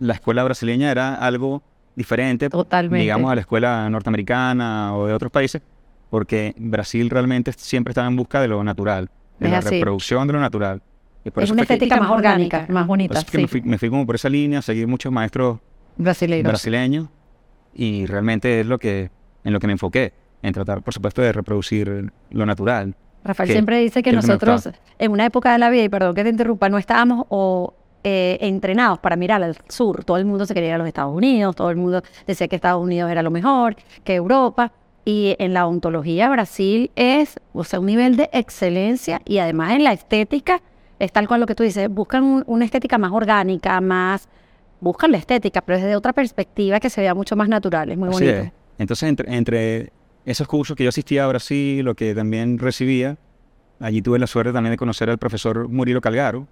la 0.01 0.15
escuela 0.15 0.43
brasileña 0.43 0.91
era 0.91 1.15
algo 1.15 1.63
diferente, 1.95 2.49
Totalmente. 2.49 3.03
digamos, 3.03 3.31
a 3.31 3.35
la 3.35 3.41
escuela 3.41 3.89
norteamericana 3.89 4.97
o 4.97 5.07
de 5.07 5.13
otros 5.13 5.31
países, 5.31 5.61
porque 6.09 6.53
Brasil 6.57 7.09
realmente 7.09 7.53
siempre 7.53 7.91
estaba 7.91 8.07
en 8.07 8.17
busca 8.17 8.41
de 8.41 8.49
lo 8.49 8.61
natural, 8.65 9.09
de 9.39 9.45
Es 9.47 9.51
la 9.51 9.57
así. 9.59 9.69
reproducción 9.75 10.27
de 10.27 10.33
lo 10.33 10.39
natural. 10.39 10.81
Y 11.25 11.31
por 11.31 11.43
Es 11.43 11.47
eso 11.47 11.53
una 11.53 11.65
que- 11.65 11.73
estética 11.73 11.99
más 11.99 12.11
orgánica, 12.11 12.65
más 12.69 12.85
bonita. 12.85 13.19
Sí. 13.21 13.37
me, 13.37 13.47
fui, 13.47 13.61
me 13.61 13.77
fui 13.77 13.89
como 13.89 14.05
por 14.05 14.15
esa 14.15 14.29
línea, 14.29 14.61
seguí 14.61 14.85
muchos 14.85 15.11
maestros 15.11 15.59
Brasileiros. 15.97 16.49
brasileños 16.51 17.07
y 17.73 18.05
realmente 18.05 18.59
es 18.61 18.67
lo 18.67 18.77
que 18.79 19.09
en 19.43 19.51
lo 19.53 19.59
que 19.59 19.67
me 19.67 19.73
enfoqué, 19.73 20.13
en 20.41 20.53
tratar, 20.53 20.81
por 20.81 20.93
supuesto, 20.93 21.21
de 21.21 21.31
reproducir 21.33 22.11
lo 22.31 22.45
natural. 22.45 22.95
Rafael 23.25 23.47
que- 23.47 23.53
siempre 23.53 23.79
dice 23.79 24.01
que 24.03 24.11
nosotros, 24.13 24.69
en 24.99 25.11
una 25.11 25.25
época 25.25 25.51
de 25.53 25.57
la 25.59 25.69
vida, 25.69 25.83
y 25.83 25.89
perdón 25.89 26.13
que 26.15 26.23
te 26.23 26.29
interrumpa, 26.29 26.69
no 26.69 26.77
estábamos 26.77 27.25
o 27.29 27.73
eh, 28.05 28.37
entrenados 28.41 28.99
para 28.99 29.15
mirar 29.15 29.41
al 29.43 29.55
sur. 29.69 30.03
Todo 30.03 30.17
el 30.17 30.25
mundo 30.25 30.45
se 30.45 30.53
quería 30.53 30.69
ir 30.69 30.75
a 30.75 30.77
los 30.77 30.87
Estados 30.87 31.15
Unidos, 31.15 31.55
todo 31.55 31.69
el 31.69 31.77
mundo 31.77 32.01
decía 32.27 32.49
que 32.49 32.55
Estados 32.57 32.83
Unidos 32.83 33.09
era 33.09 33.21
lo 33.23 33.31
mejor, 33.31 33.77
que 34.03 34.15
Europa. 34.15 34.73
Y 35.05 35.35
en 35.39 35.53
la 35.53 35.67
ontología 35.67 36.29
Brasil 36.29 36.91
es, 36.95 37.39
o 37.53 37.63
sea, 37.63 37.79
un 37.79 37.87
nivel 37.87 38.15
de 38.15 38.29
excelencia 38.31 39.21
y 39.25 39.39
además 39.39 39.73
en 39.73 39.83
la 39.83 39.91
estética 39.93 40.61
es 40.99 41.11
tal 41.11 41.27
cual 41.27 41.41
lo 41.41 41.45
que 41.45 41.55
tú 41.55 41.63
dices, 41.63 41.89
buscan 41.89 42.23
un- 42.23 42.43
una 42.47 42.63
estética 42.63 42.97
más 42.97 43.11
orgánica, 43.11 43.81
más, 43.81 44.29
buscan 44.79 45.11
la 45.11 45.17
estética, 45.17 45.61
pero 45.61 45.77
desde 45.79 45.95
otra 45.95 46.13
perspectiva 46.13 46.79
que 46.79 46.89
se 46.89 47.01
vea 47.01 47.13
mucho 47.13 47.35
más 47.35 47.49
natural, 47.49 47.91
es 47.91 47.97
muy 47.97 48.09
Así 48.09 48.23
bonito. 48.25 48.41
es. 48.43 48.51
Entonces, 48.77 49.09
entre, 49.09 49.35
entre 49.35 49.91
esos 50.25 50.47
cursos 50.47 50.77
que 50.77 50.83
yo 50.83 50.89
asistía 50.89 51.25
a 51.25 51.27
Brasil, 51.27 51.83
lo 51.83 51.95
que 51.95 52.15
también 52.15 52.57
recibía, 52.57 53.17
allí 53.81 54.01
tuve 54.01 54.19
la 54.19 54.27
suerte 54.27 54.53
también 54.53 54.71
de 54.71 54.77
conocer 54.77 55.09
al 55.09 55.17
profesor 55.17 55.67
Murilo 55.67 55.99
Calgaro, 55.99 56.47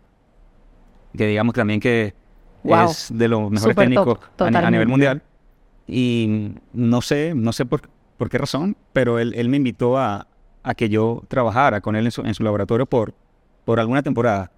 que 1.15 1.27
digamos 1.27 1.53
también 1.55 1.79
que 1.79 2.13
Wow. 2.63 2.89
es 2.91 3.10
de 3.12 3.27
los 3.27 3.50
mejores 3.50 3.74
Súper 3.75 3.93
top, 3.93 4.20
técnicos 4.39 4.63
a, 4.65 4.70
nivel 4.72 4.88
mundial. 4.88 5.22
Y 5.88 6.51
no 6.74 7.01
sé, 7.01 7.34
no 7.36 7.53
sé 7.53 7.65
por, 7.65 7.81
por 8.22 8.30
qué 8.30 8.38
razón, 8.38 8.78
pero 8.94 9.18
él, 9.18 9.34
él 9.36 9.50
me 9.50 9.58
invitó 9.58 9.98
a, 9.98 10.28
a 10.62 10.75
que 10.75 10.90
yo 10.90 11.24
trabajara 11.28 11.82
con 11.82 11.96
él 11.96 12.06
en 12.06 12.12
su, 12.12 12.22
en 12.22 12.36
su 12.36 12.44
laboratorio 12.44 12.86
por, 12.86 13.16
por 13.66 13.80
alguna 13.80 14.04
temporada. 14.04 14.51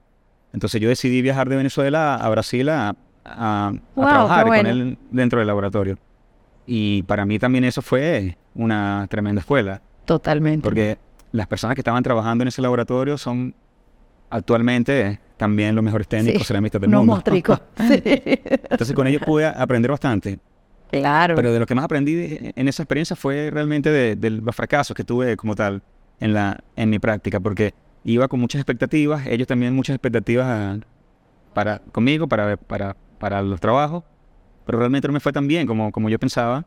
Entonces 0.52 0.82
yo 0.82 0.90
decidí 0.90 1.22
viajar 1.22 1.48
de 1.48 1.56
Venezuela 1.56 2.16
a 2.16 2.30
Brasil 2.30 2.68
a, 2.68 2.94
a- 3.24 3.72
Wow, 3.96 4.06
trabajar 4.06 4.48
bueno. 4.48 4.64
con 4.64 4.70
él 4.70 4.98
dentro 5.12 5.40
del 5.40 5.48
laboratorio. 5.48 5.98
Y 6.68 7.04
para 7.04 7.26
mí 7.26 7.40
también 7.40 7.64
eso 7.64 7.82
fue 7.82 8.38
una 8.54 9.08
tremenda 9.10 9.40
escuela, 9.40 9.82
Totalmente. 10.04 10.62
porque 10.62 10.98
las 11.32 11.48
personas 11.48 11.76
que 11.76 11.80
estaban 11.82 12.04
trabajando 12.04 12.42
en 12.42 12.50
ese 12.50 12.62
laboratorio 12.62 13.18
son 13.18 13.56
actualmente 14.30 15.22
también 15.38 15.74
los 15.74 15.86
mejores 15.86 16.10
técnicos 16.10 16.42
Sí, 16.42 16.48
ceramistas 16.48 16.82
del 16.82 16.90
unos 16.90 17.00
mundo. 17.00 17.14
mostricos. 17.16 17.62
Sí. 17.78 18.02
Entonces 18.04 18.94
con 18.94 19.08
ellos 19.08 19.22
pude 19.26 19.46
aprender 19.46 19.90
bastante. 19.90 20.38
Claro. 21.00 21.36
Pero 21.36 21.52
de 21.54 21.60
lo 21.60 21.66
que 21.66 21.76
más 21.76 21.86
aprendí 21.86 22.14
de- 22.16 22.54
en 22.56 22.68
esa 22.68 22.84
experiencia 22.84 23.16
fue 23.16 23.50
realmente 23.52 23.90
de, 23.90 24.16
de 24.16 24.30
los 24.30 24.56
fracasos 24.56 24.96
que 24.96 25.04
tuve 25.04 25.36
como 25.38 25.56
tal 25.56 25.82
en, 26.20 26.34
la, 26.34 26.64
en 26.76 26.90
mi 26.90 27.00
práctica, 27.00 27.40
porque 27.40 27.74
iba 28.04 28.28
con 28.28 28.40
muchas 28.40 28.60
expectativas, 28.60 29.26
ellos 29.28 29.48
también 29.48 29.76
muchas 29.76 29.96
expectativas 29.96 30.46
a- 30.48 30.78
para, 31.54 31.80
conmigo, 31.92 32.28
para, 32.28 32.58
para, 32.58 32.96
para 33.20 33.42
los 33.42 33.60
trabajos, 33.60 34.04
pero 34.66 34.80
realmente 34.80 35.08
no 35.08 35.14
me 35.14 35.20
fue 35.20 35.34
tan 35.34 35.48
bien 35.48 35.68
como, 35.68 35.92
como 35.92 36.10
yo 36.10 36.20
pensaba 36.20 36.66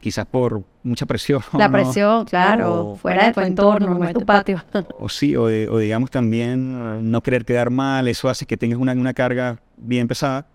quizás 0.00 0.26
por 0.26 0.62
mucha 0.82 1.06
presión. 1.06 1.40
La 1.54 1.66
¿no? 1.68 1.72
presión, 1.72 2.24
claro, 2.26 2.90
O- 2.90 2.96
fuera 2.96 3.26
de 3.26 3.32
tu 3.32 3.40
entorno, 3.40 3.94
no 3.94 4.04
es 4.04 4.12
tu 4.12 4.20
patio. 4.26 4.62
O 4.98 5.08
sí, 5.08 5.34
o, 5.36 5.46
de- 5.46 5.68
o 5.68 5.78
digamos 5.78 6.10
también 6.10 6.74
eh, 6.76 6.98
no 7.02 7.22
querer 7.22 7.44
quedar 7.44 7.70
mal, 7.70 8.06
eso 8.08 8.28
hace 8.28 8.44
que 8.46 8.56
tengas 8.56 8.78
una, 8.78 8.92
una 8.92 9.14
carga 9.14 9.60
bien 9.76 10.06
pesada. 10.08 10.46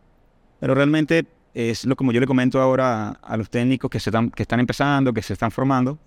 Pero 0.59 0.75
realmente 0.75 1.25
es 1.53 1.85
lo 1.85 1.95
como 1.95 2.11
yo 2.11 2.19
le 2.19 2.27
comento 2.27 2.61
ahora 2.61 3.09
a, 3.09 3.11
a 3.11 3.37
los 3.37 3.49
técnicos 3.49 3.89
que, 3.89 3.99
se 3.99 4.09
están, 4.09 4.29
que 4.31 4.43
están 4.43 4.59
empezando, 4.59 5.13
que 5.13 5.21
se 5.21 5.33
están 5.33 5.51
formando, 5.51 5.97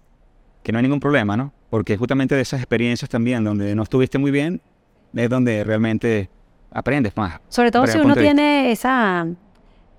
que 0.62 0.72
no 0.72 0.78
hay 0.78 0.82
ningún 0.82 1.00
problema, 1.00 1.37
¿no? 1.37 1.52
Porque 1.70 1.96
justamente 1.96 2.34
de 2.34 2.42
esas 2.42 2.61
experiencias 2.61 3.08
también, 3.08 3.44
donde 3.44 3.75
no 3.75 3.82
estuviste 3.82 4.18
muy 4.18 4.30
bien, 4.30 4.61
es 5.14 5.28
donde 5.28 5.64
realmente 5.64 6.30
aprendes 6.70 7.16
más. 7.16 7.40
Sobre 7.49 7.70
todo 7.70 7.87
si 7.87 7.99
uno 7.99 8.14
tiene 8.14 8.72
esa, 8.72 9.26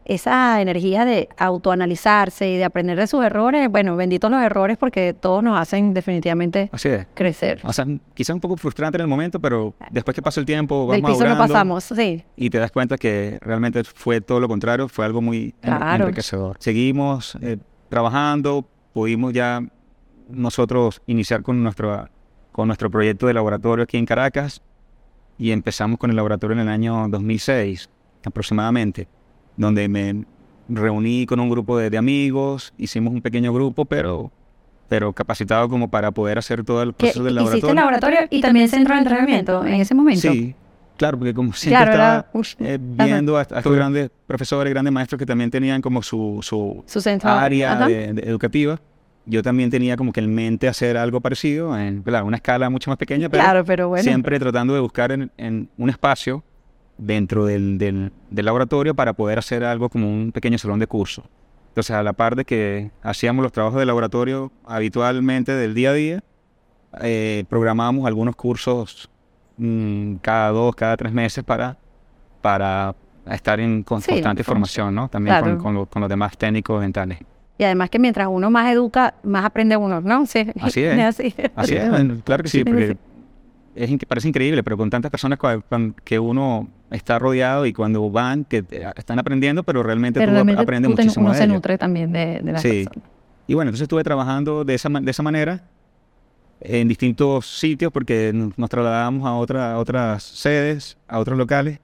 esa 0.05 0.61
energía 0.61 1.05
de 1.05 1.29
autoanalizarse 1.37 2.49
y 2.49 2.57
de 2.57 2.65
aprender 2.65 2.97
de 2.97 3.07
sus 3.07 3.23
errores. 3.23 3.69
Bueno, 3.69 3.95
benditos 3.95 4.29
los 4.29 4.41
errores 4.41 4.77
porque 4.77 5.13
todos 5.13 5.43
nos 5.43 5.57
hacen 5.59 5.93
definitivamente 5.93 6.69
Así 6.71 6.89
es. 6.89 7.07
crecer. 7.13 7.61
O 7.63 7.73
sea, 7.73 7.85
quizás 8.13 8.33
un 8.33 8.39
poco 8.41 8.57
frustrante 8.57 8.97
en 8.97 9.01
el 9.01 9.07
momento, 9.07 9.39
pero 9.39 9.73
después 9.91 10.13
que 10.15 10.21
pasa 10.21 10.39
el 10.39 10.45
tiempo, 10.45 10.87
vas 10.87 10.97
Del 10.97 11.05
piso 11.05 11.25
no 11.25 11.37
pasamos, 11.37 11.83
sí. 11.85 12.23
y 12.35 12.49
te 12.49 12.57
das 12.59 12.71
cuenta 12.71 12.97
que 12.97 13.37
realmente 13.41 13.83
fue 13.83 14.21
todo 14.21 14.39
lo 14.39 14.47
contrario, 14.47 14.87
fue 14.89 15.05
algo 15.05 15.21
muy 15.21 15.53
Claro. 15.61 16.03
enriquecedor. 16.05 16.57
Seguimos 16.59 17.37
eh, 17.41 17.57
trabajando, 17.89 18.65
pudimos 18.93 19.33
ya 19.33 19.61
nosotros 20.29 21.01
iniciar 21.07 21.41
con 21.43 21.61
nuestro, 21.63 22.07
con 22.51 22.67
nuestro 22.67 22.89
proyecto 22.89 23.27
de 23.27 23.33
laboratorio 23.33 23.83
aquí 23.83 23.97
en 23.97 24.05
Caracas 24.05 24.61
y 25.37 25.51
empezamos 25.51 25.97
con 25.99 26.09
el 26.09 26.15
laboratorio 26.15 26.53
en 26.55 26.61
el 26.61 26.69
año 26.69 27.07
2006 27.09 27.89
aproximadamente, 28.25 29.07
donde 29.57 29.87
me 29.87 30.25
reuní 30.69 31.25
con 31.25 31.39
un 31.39 31.49
grupo 31.49 31.77
de, 31.77 31.89
de 31.89 31.97
amigos, 31.97 32.73
hicimos 32.77 33.13
un 33.13 33.21
pequeño 33.21 33.53
grupo, 33.53 33.85
pero, 33.85 34.31
pero 34.87 35.13
capacitado 35.13 35.67
como 35.69 35.89
para 35.89 36.11
poder 36.11 36.37
hacer 36.37 36.63
todo 36.63 36.81
el 36.81 36.93
proceso 36.93 37.23
del 37.23 37.33
hiciste 37.35 37.45
laboratorio. 37.45 37.69
el 37.69 37.75
laboratorio 37.75 38.19
y 38.29 38.41
también 38.41 38.67
centro 38.69 38.93
de 38.95 38.99
entrenamiento 39.01 39.65
en 39.65 39.75
ese 39.75 39.93
momento. 39.93 40.21
Sí, 40.21 40.55
claro, 40.97 41.17
porque 41.19 41.33
como 41.33 41.53
siempre 41.53 41.85
Claro, 41.91 42.25
estaba 42.27 42.27
eh, 42.59 42.77
viendo 42.81 43.35
a, 43.37 43.41
a 43.41 43.43
estos 43.43 43.75
grandes 43.75 44.09
profesores, 44.25 44.71
grandes 44.73 44.93
maestros 44.93 45.19
que 45.19 45.25
también 45.25 45.51
tenían 45.51 45.81
como 45.81 46.01
su, 46.01 46.39
su 46.41 46.83
Su 46.87 47.01
centro. 47.01 47.29
área 47.29 47.73
ajá. 47.73 47.87
de- 47.87 48.13
de 48.13 48.21
educativa, 48.29 48.79
yo 49.25 49.41
también 49.43 49.69
tenía 49.69 49.95
como 49.95 50.11
que 50.11 50.19
en 50.21 50.33
mente 50.33 50.67
hacer 50.67 50.97
algo 50.97 51.21
parecido, 51.21 51.77
en 51.77 52.01
claro, 52.03 52.25
una 52.25 52.37
escala 52.37 52.69
mucho 52.69 52.89
más 52.89 52.97
pequeña, 52.97 53.29
pero 53.29 53.43
Claro, 53.43 53.65
pero 53.65 53.89
bueno. 53.89 54.03
siempre 54.03 54.39
tratando 54.39 54.73
de 54.73 54.79
buscar 54.81 55.11
en, 55.11 55.31
en 55.37 55.69
un 55.77 55.89
espacio 55.89 56.43
dentro 57.05 57.45
del, 57.45 57.77
del- 57.77 58.11
del 58.29 58.45
laboratorio 58.45 58.95
para 58.95 59.13
poder 59.13 59.39
hacer 59.39 59.63
algo 59.63 59.89
como 59.89 60.09
un 60.11 60.31
pequeño 60.31 60.57
salón 60.57 60.79
de 60.79 60.87
curso. 60.87 61.23
Entonces, 61.69 61.95
a 61.95 62.03
la 62.03 62.13
par 62.13 62.35
de 62.35 62.45
que 62.45 62.91
hacíamos 63.01 63.43
los 63.43 63.51
trabajos 63.51 63.79
de 63.79 63.85
laboratorio 63.85 64.51
habitualmente 64.65 65.51
del 65.53 65.73
día 65.73 65.89
a 65.89 65.93
día, 65.93 66.23
eh, 67.01 67.45
programábamos 67.49 68.05
algunos 68.05 68.35
cursos 68.35 69.09
mm, 69.57 70.15
cada 70.21 70.49
dos, 70.49 70.75
cada 70.75 70.95
tres 70.97 71.11
meses 71.11 71.43
para, 71.43 71.77
para 72.41 72.95
estar 73.31 73.59
en 73.59 73.83
con- 73.83 74.01
Sí, 74.01 74.11
constante 74.11 74.43
formación. 74.43 74.93
¿no? 74.95 75.09
También 75.09 75.35
con- 75.37 75.43
Claro. 75.45 75.57
con, 75.63 75.73
lo- 75.73 75.85
con 75.87 76.01
los 76.01 76.09
demás 76.09 76.37
técnicos 76.37 76.81
dentales. 76.81 77.19
Y 77.57 77.63
además 77.63 77.89
que 77.89 77.99
mientras 77.99 78.27
uno 78.29 78.49
más 78.49 78.71
educa, 78.71 79.13
más 79.23 79.45
aprende 79.45 79.77
uno, 79.77 80.01
¿no? 80.01 80.25
Sí. 80.25 80.45
Así 80.59 80.83
es. 80.83 80.99
Así, 81.19 81.33
Así 81.55 81.75
es, 81.75 81.89
claro 82.23 82.43
que 82.43 82.49
sí, 82.49 82.63
porque 82.63 82.87
sí. 82.89 82.97
Es 83.75 83.91
parece 84.07 84.27
increíble, 84.27 84.63
pero 84.63 84.77
con 84.77 84.89
tantas 84.89 85.09
personas 85.11 85.39
que 86.03 86.19
uno 86.19 86.67
está 86.91 87.17
rodeado 87.19 87.65
y 87.65 87.73
cuando 87.73 88.09
van, 88.11 88.45
que 88.45 88.63
están 88.95 89.19
aprendiendo, 89.19 89.63
pero 89.63 89.81
realmente 89.83 90.19
Pero 90.19 90.31
tú 90.31 90.35
realmente 90.35 90.61
aprendes 90.61 90.89
tú 90.91 90.95
te- 90.95 91.01
muchísimo 91.03 91.25
uno 91.25 91.33
de 91.33 91.37
se 91.39 91.43
ello. 91.45 91.53
nutre 91.55 91.77
también 91.77 92.11
de, 92.11 92.39
de 92.41 92.51
las 92.51 92.61
Sí. 92.61 92.85
personas. 92.85 93.09
Y 93.47 93.53
bueno, 93.55 93.69
entonces 93.69 93.83
estuve 93.83 94.03
trabajando 94.03 94.63
de 94.63 94.73
esa, 94.75 94.89
de 94.89 95.11
esa 95.11 95.23
manera 95.23 95.63
en 96.61 96.87
distintos 96.87 97.45
sitios 97.47 97.91
porque 97.91 98.31
nos 98.33 98.69
trasladamos 98.69 99.27
a, 99.27 99.33
otra, 99.33 99.73
a 99.73 99.77
otras 99.79 100.23
sedes, 100.23 100.97
a 101.07 101.19
otros 101.19 101.37
locales. 101.37 101.79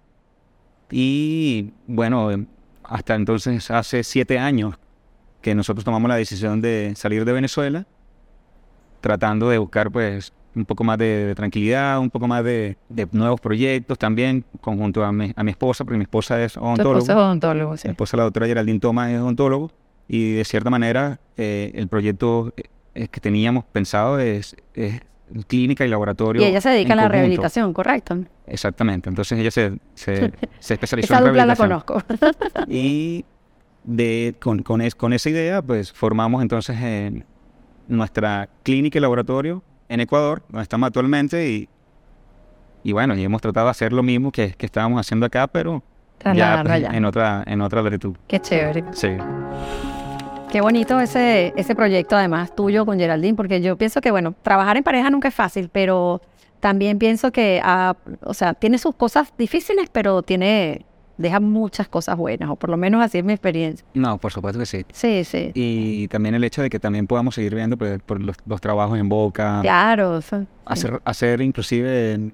Y 0.91 1.73
bueno, 1.87 2.31
em, 2.31 2.45
hasta 2.83 3.15
entonces 3.15 3.69
hace 3.71 4.03
siete 4.03 4.39
años 4.39 4.75
que 5.41 5.53
nosotros 5.55 5.83
tomamos 5.85 6.07
la 6.09 6.15
decisión 6.15 6.61
de 6.61 6.93
salir 6.95 7.25
de 7.25 7.33
Venezuela, 7.33 7.85
tratando 9.01 9.49
de 9.49 9.57
buscar 9.57 9.91
pues 9.91 10.33
un 10.55 10.65
poco 10.65 10.83
más 10.83 10.97
de, 10.97 11.25
de 11.27 11.35
tranquilidad, 11.35 11.99
un 11.99 12.09
poco 12.09 12.27
más 12.27 12.43
de, 12.43 12.77
de 12.89 13.07
nuevos 13.11 13.39
proyectos 13.39 13.97
también, 13.97 14.43
conjunto 14.61 15.03
a 15.03 15.11
mi, 15.11 15.31
a 15.35 15.43
mi 15.43 15.51
esposa, 15.51 15.83
porque 15.85 15.97
mi 15.97 16.03
esposa 16.03 16.41
es 16.43 16.53
Tu 16.53 16.59
odontólogo. 16.59 16.97
esposo 16.99 17.11
es 17.11 17.17
odontólogo, 17.17 17.77
sí. 17.77 17.87
Mi 17.87 17.91
esposa, 17.91 18.17
la 18.17 18.23
doctora 18.23 18.47
Geraldine 18.47 18.79
Thomas, 18.79 19.11
es 19.11 19.19
odontólogo 19.19 19.71
y 20.07 20.33
de 20.33 20.43
cierta 20.43 20.69
manera 20.69 21.19
eh, 21.37 21.71
el 21.75 21.87
proyecto 21.87 22.51
eh, 22.57 22.63
eh, 22.95 23.07
que 23.09 23.19
teníamos 23.19 23.63
pensado 23.65 24.19
es, 24.19 24.55
es 24.73 25.01
clínica 25.47 25.85
y 25.85 25.89
laboratorio. 25.89 26.41
Y 26.41 26.45
ella 26.45 26.59
se 26.61 26.69
dedica 26.69 26.93
a 26.93 26.95
la 26.95 27.03
conjunto. 27.03 27.13
rehabilitación, 27.13 27.73
¿correcto? 27.73 28.17
Exactamente. 28.47 29.07
Entonces 29.09 29.37
ella 29.37 29.51
se, 29.51 29.77
se, 29.93 30.31
se 30.59 30.73
especializó 30.73 31.13
Esa 31.13 31.19
en 31.19 31.25
dupla 31.29 31.45
la 31.45 31.53
rehabilitación. 31.53 31.81
conozco. 31.85 32.65
Y 32.67 33.23
de, 33.83 34.35
con, 34.39 34.63
con, 34.63 34.81
es- 34.81 34.95
con 34.95 35.13
esa 35.13 35.29
idea, 35.29 35.61
pues 35.61 35.91
formamos 35.93 36.41
entonces 36.41 36.75
en 36.81 37.25
nuestra 37.87 38.49
clínica 38.63 38.97
y 38.97 39.01
laboratorio 39.01 39.63
en 39.89 39.99
Ecuador, 39.99 40.41
donde 40.47 40.63
estamos 40.63 40.87
actualmente, 40.87 41.49
y, 41.49 41.69
y 42.83 42.93
bueno, 42.93 43.15
y 43.15 43.23
hemos 43.23 43.41
tratado 43.41 43.65
de 43.65 43.71
hacer 43.71 43.91
lo 43.91 44.03
mismo 44.03 44.31
que, 44.31 44.53
que 44.53 44.65
estábamos 44.65 44.99
haciendo 44.99 45.25
acá, 45.25 45.47
pero 45.47 45.83
ya 46.33 46.63
pues, 46.65 46.83
en 46.83 47.05
otra 47.05 47.43
en 47.45 47.61
otra 47.61 47.81
latitud. 47.81 48.15
Qué 48.27 48.39
chévere. 48.39 48.83
Sí. 48.91 49.09
Qué 50.51 50.61
bonito 50.61 50.99
ese, 50.99 51.53
ese 51.55 51.75
proyecto, 51.75 52.15
además, 52.15 52.55
tuyo 52.55 52.85
con 52.85 52.97
Geraldine, 52.97 53.35
porque 53.35 53.61
yo 53.61 53.77
pienso 53.77 54.01
que, 54.01 54.09
bueno, 54.09 54.33
trabajar 54.41 54.77
en 54.77 54.83
pareja 54.83 55.11
nunca 55.11 55.27
es 55.27 55.35
fácil, 55.35 55.69
pero 55.71 56.21
también 56.59 56.97
pienso 56.97 57.31
que, 57.31 57.61
ah, 57.63 57.95
o 58.23 58.33
sea, 58.33 58.55
tiene 58.55 58.79
sus 58.79 58.95
cosas 58.95 59.31
difíciles, 59.37 59.89
pero 59.91 60.23
tiene, 60.23 60.87
deja 61.19 61.39
muchas 61.39 61.87
cosas 61.87 62.17
buenas, 62.17 62.49
o 62.49 62.55
por 62.55 62.69
lo 62.69 62.77
menos 62.77 63.03
así 63.03 63.17
es 63.19 63.23
mi 63.23 63.33
experiencia. 63.33 63.85
No, 63.93 64.17
por 64.17 64.31
supuesto 64.31 64.57
que 64.59 64.65
sí. 64.65 64.85
Sí, 64.91 65.23
sí. 65.23 65.51
Y 65.53 66.07
también 66.07 66.33
el 66.33 66.43
hecho 66.43 66.61
de 66.61 66.69
que 66.69 66.79
también 66.79 67.05
podamos 67.07 67.35
seguir 67.35 67.53
viendo 67.53 67.77
pues, 67.77 68.01
por 68.01 68.21
los, 68.21 68.37
los 68.45 68.61
trabajos 68.61 68.97
en 68.97 69.09
boca, 69.09 69.59
Claro, 69.61 70.17
eso- 70.19 70.45
hacer, 70.65 71.01
hacer 71.05 71.41
inclusive 71.41 72.31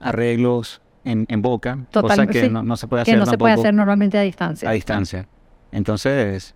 arreglos 0.00 0.80
en, 1.04 1.26
en 1.28 1.42
boca, 1.42 1.78
Total, 1.90 2.10
cosa 2.10 2.26
que 2.28 2.42
sí. 2.44 2.48
no, 2.48 2.62
no 2.62 2.76
se 2.76 2.86
puede 2.86 3.04
que 3.04 3.10
hacer 3.10 3.18
no 3.18 3.26
se 3.26 3.36
puede 3.36 3.54
hacer 3.54 3.74
normalmente 3.74 4.16
a 4.18 4.22
distancia. 4.22 4.68
a 4.68 4.72
distancia. 4.72 5.26
Entonces, 5.72 6.54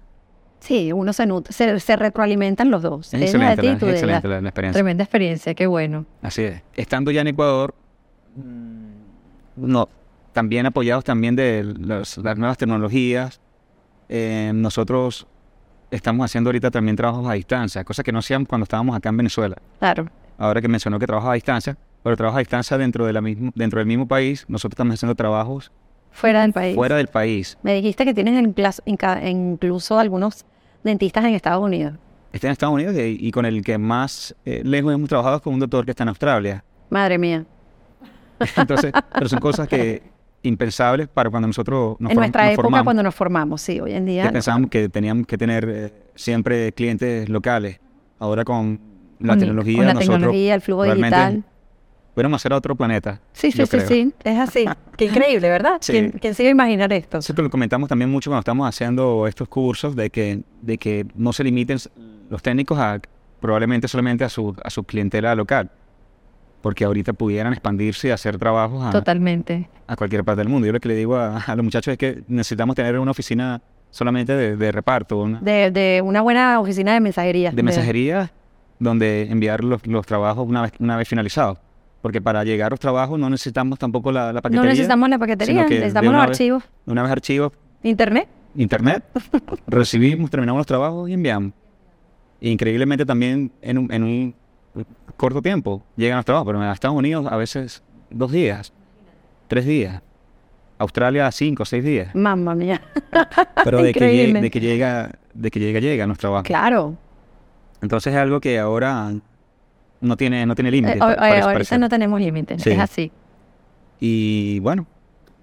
Sí, 0.60 0.90
uno 0.92 1.12
se 1.12 1.26
nutre, 1.26 1.52
se, 1.52 1.78
se 1.80 1.96
retroalimentan 1.96 2.70
los 2.70 2.82
dos. 2.82 3.12
es 3.12 3.20
excelente, 3.20 3.62
la, 3.62 3.72
ella. 3.72 3.90
excelente 3.90 4.28
la, 4.28 4.40
la 4.40 4.48
experiencia. 4.48 4.78
Tremenda 4.80 5.04
experiencia, 5.04 5.54
qué 5.54 5.66
bueno. 5.66 6.06
Así 6.22 6.42
es. 6.42 6.62
Estando 6.74 7.10
ya 7.10 7.20
en 7.20 7.26
Ecuador, 7.28 7.74
no, 9.56 9.88
también 10.36 10.66
apoyados 10.66 11.02
también 11.02 11.34
de 11.34 11.64
los- 11.64 12.18
las 12.18 12.36
nuevas 12.36 12.58
tecnologías, 12.58 13.40
eh, 14.10 14.52
nosotros 14.54 15.26
estamos 15.90 16.26
haciendo 16.26 16.48
ahorita 16.48 16.70
también 16.70 16.94
trabajos 16.94 17.26
a 17.26 17.32
distancia, 17.32 17.82
cosas 17.84 18.04
que 18.04 18.12
no 18.12 18.18
hacíamos 18.18 18.46
cuando 18.46 18.64
estábamos 18.64 18.94
acá 18.94 19.08
en 19.08 19.16
Venezuela. 19.16 19.56
Claro. 19.78 20.10
Ahora 20.36 20.60
que 20.60 20.68
mencionó 20.68 20.98
que 20.98 21.06
trabaja 21.06 21.30
a 21.30 21.34
distancia, 21.34 21.78
pero 22.02 22.18
trabaja 22.18 22.36
a 22.36 22.40
distancia 22.40 22.76
dentro, 22.76 23.06
de 23.06 23.14
la 23.14 23.22
mismo, 23.22 23.50
dentro 23.54 23.78
del 23.78 23.86
mismo 23.86 24.06
país, 24.06 24.44
nosotros 24.46 24.74
estamos 24.74 24.92
haciendo 24.94 25.14
trabajos 25.14 25.72
Fuera 26.10 26.42
del 26.42 26.52
país. 26.52 26.74
fuera 26.74 26.96
del 26.96 27.06
país. 27.06 27.56
Me 27.62 27.72
dijiste 27.72 28.04
que 28.04 28.12
tienes 28.12 28.34
en 28.38 28.54
clas- 28.54 28.82
en 28.84 28.98
ca- 28.98 29.26
incluso 29.26 29.98
algunos 29.98 30.44
dentistas 30.84 31.24
en 31.24 31.32
Estados 31.34 31.64
Unidos. 31.64 31.94
Está 32.30 32.48
en 32.48 32.52
Estados 32.52 32.74
Unidos 32.74 32.94
y, 32.94 33.16
y 33.26 33.30
con 33.30 33.46
el 33.46 33.64
que 33.64 33.78
más 33.78 34.36
eh, 34.44 34.60
lejos 34.64 34.92
hemos 34.92 35.08
trabajado 35.08 35.36
es 35.36 35.42
con 35.42 35.54
un 35.54 35.60
doctor 35.60 35.86
que 35.86 35.92
está 35.92 36.02
en 36.02 36.10
Australia. 36.10 36.62
Madre 36.90 37.16
mía. 37.16 37.46
Entonces, 38.58 38.92
pero 39.14 39.28
son 39.30 39.38
cosas 39.40 39.66
que 39.66 40.02
impensables 40.46 41.08
para 41.08 41.30
cuando 41.30 41.46
nosotros 41.48 41.96
nos, 41.98 42.12
en 42.12 42.16
nuestra 42.18 42.44
nos 42.44 42.52
época 42.52 42.62
formamos. 42.62 42.84
cuando 42.84 43.02
nos 43.02 43.14
formamos, 43.14 43.60
sí, 43.60 43.80
hoy 43.80 43.92
en 43.92 44.06
día. 44.06 44.22
que 44.22 44.28
no. 44.28 44.32
pensábamos 44.32 44.70
que 44.70 44.88
teníamos 44.88 45.26
que 45.26 45.36
tener 45.38 45.68
eh, 45.68 45.92
siempre 46.14 46.72
clientes 46.72 47.28
locales. 47.28 47.80
Ahora 48.18 48.44
con 48.44 48.80
la 49.18 49.28
Con- 49.32 49.38
tecnología, 49.40 49.76
con 49.76 49.86
la 49.86 49.94
nosotros 49.94 50.14
tecnología, 50.18 50.54
el 50.54 50.60
flujo 50.60 50.84
digital. 50.84 51.44
Pudiéramos 52.14 52.40
hacer 52.40 52.52
a 52.54 52.56
otro 52.56 52.74
planeta. 52.74 53.20
Sí, 53.34 53.52
sí, 53.52 53.66
sí, 53.66 53.78
sí, 53.86 54.14
es 54.24 54.38
así. 54.38 54.64
Qué 54.96 55.04
increíble, 55.10 55.50
¿verdad? 55.50 55.76
Sí. 55.82 55.92
¿Quién, 55.92 56.10
quién 56.12 56.34
se 56.34 56.44
iba 56.44 56.48
a 56.48 56.52
imaginar 56.52 56.90
esto? 56.94 57.20
Siempre 57.20 57.42
lo 57.42 57.50
comentamos 57.50 57.90
también 57.90 58.10
mucho 58.10 58.30
cuando 58.30 58.40
estamos 58.40 58.66
haciendo 58.66 59.26
estos 59.26 59.48
cursos 59.48 59.94
de 59.94 60.08
que, 60.08 60.40
de 60.62 60.78
que 60.78 61.04
no 61.14 61.34
se 61.34 61.44
limiten 61.44 61.76
los 62.30 62.40
técnicos 62.42 62.78
a 62.78 62.98
probablemente 63.38 63.86
solamente 63.86 64.24
a 64.24 64.30
su, 64.30 64.56
a 64.64 64.70
su 64.70 64.84
clientela 64.84 65.34
local. 65.34 65.70
Porque 66.66 66.84
ahorita 66.84 67.12
pudieran 67.12 67.52
expandirse 67.52 68.08
y 68.08 68.10
hacer 68.10 68.38
trabajos 68.38 68.84
a, 68.84 68.90
Totalmente. 68.90 69.68
a 69.86 69.94
cualquier 69.94 70.24
parte 70.24 70.40
del 70.40 70.48
mundo. 70.48 70.66
Yo 70.66 70.72
lo 70.72 70.80
que 70.80 70.88
le 70.88 70.96
digo 70.96 71.14
a, 71.14 71.38
a 71.38 71.54
los 71.54 71.62
muchachos 71.64 71.92
es 71.92 71.96
que 71.98 72.24
necesitamos 72.26 72.74
tener 72.74 72.98
una 72.98 73.12
oficina 73.12 73.62
solamente 73.92 74.32
de, 74.34 74.56
de 74.56 74.72
reparto, 74.72 75.18
una, 75.18 75.38
De, 75.40 75.70
de 75.70 76.02
una 76.04 76.22
buena 76.22 76.58
oficina 76.58 76.92
de 76.94 76.98
mensajería. 76.98 77.52
de 77.52 77.62
mensajería 77.62 78.32
donde 78.80 79.28
enviar 79.30 79.62
los, 79.62 79.86
los 79.86 80.04
trabajos 80.06 80.44
una 80.48 80.62
vez, 80.62 80.72
una 80.80 80.96
vez 80.96 81.06
finalizados. 81.08 81.58
Porque 82.02 82.20
para 82.20 82.42
llegar 82.42 82.66
a 82.66 82.70
los 82.70 82.80
trabajos 82.80 83.16
no 83.16 83.30
necesitamos 83.30 83.78
tampoco 83.78 84.10
la, 84.10 84.32
la 84.32 84.42
paquetería. 84.42 84.62
No 84.64 84.68
necesitamos 84.68 85.08
la 85.08 85.18
paquetería, 85.20 85.66
necesitamos 85.68 86.12
los 86.12 86.20
vez- 86.22 86.30
archivos. 86.30 86.64
Una 86.86 87.02
vez 87.04 87.12
archivos, 87.12 87.52
Internet. 87.84 88.26
internet, 88.56 89.04
recibimos, 89.68 90.30
terminamos 90.30 90.58
los 90.58 90.66
trabajos 90.66 91.08
y 91.08 91.12
enviamos. 91.12 91.52
increíblemente 92.40 93.06
también 93.06 93.52
en 93.62 93.78
un, 93.78 93.92
en 93.92 94.02
un 94.02 94.34
corto 95.16 95.40
tiempo 95.42 95.82
llegan 95.96 96.14
a 96.14 96.18
los 96.18 96.24
trabajos, 96.24 96.46
pero 96.46 96.62
en 96.62 96.70
Estados 96.70 96.96
Unidos 96.96 97.26
a 97.30 97.36
veces 97.36 97.82
dos 98.10 98.32
días, 98.32 98.72
tres 99.48 99.64
días. 99.66 100.02
Australia 100.78 101.30
cinco, 101.32 101.64
seis 101.64 101.82
días. 101.82 102.14
Mamma 102.14 102.54
mía. 102.54 102.82
Pero 103.64 103.82
de 103.82 103.94
que, 103.94 104.00
llegue- 104.00 104.12
Increíble. 104.12 104.40
de 104.42 104.50
que 104.50 104.60
llega, 104.60 105.10
de 105.32 105.50
que 105.50 105.58
llega, 105.58 105.80
llega 105.80 106.04
a 106.04 106.06
nuestro 106.06 106.28
trabajo. 106.28 106.44
Claro. 106.44 106.94
Entonces 107.80 108.12
es 108.12 108.18
algo 108.18 108.40
que 108.40 108.58
ahora 108.58 109.10
no 110.02 110.16
tiene, 110.18 110.44
no 110.44 110.54
tiene 110.54 110.70
límite. 110.70 110.96
Eh, 110.96 110.98
pa- 110.98 111.16
parece- 111.16 111.40
ahorita 111.48 111.78
no 111.78 111.88
tenemos 111.88 112.20
límites, 112.20 112.62
Sí. 112.62 112.70
es 112.72 112.78
así. 112.78 113.10
Y 114.00 114.60
bueno, 114.60 114.86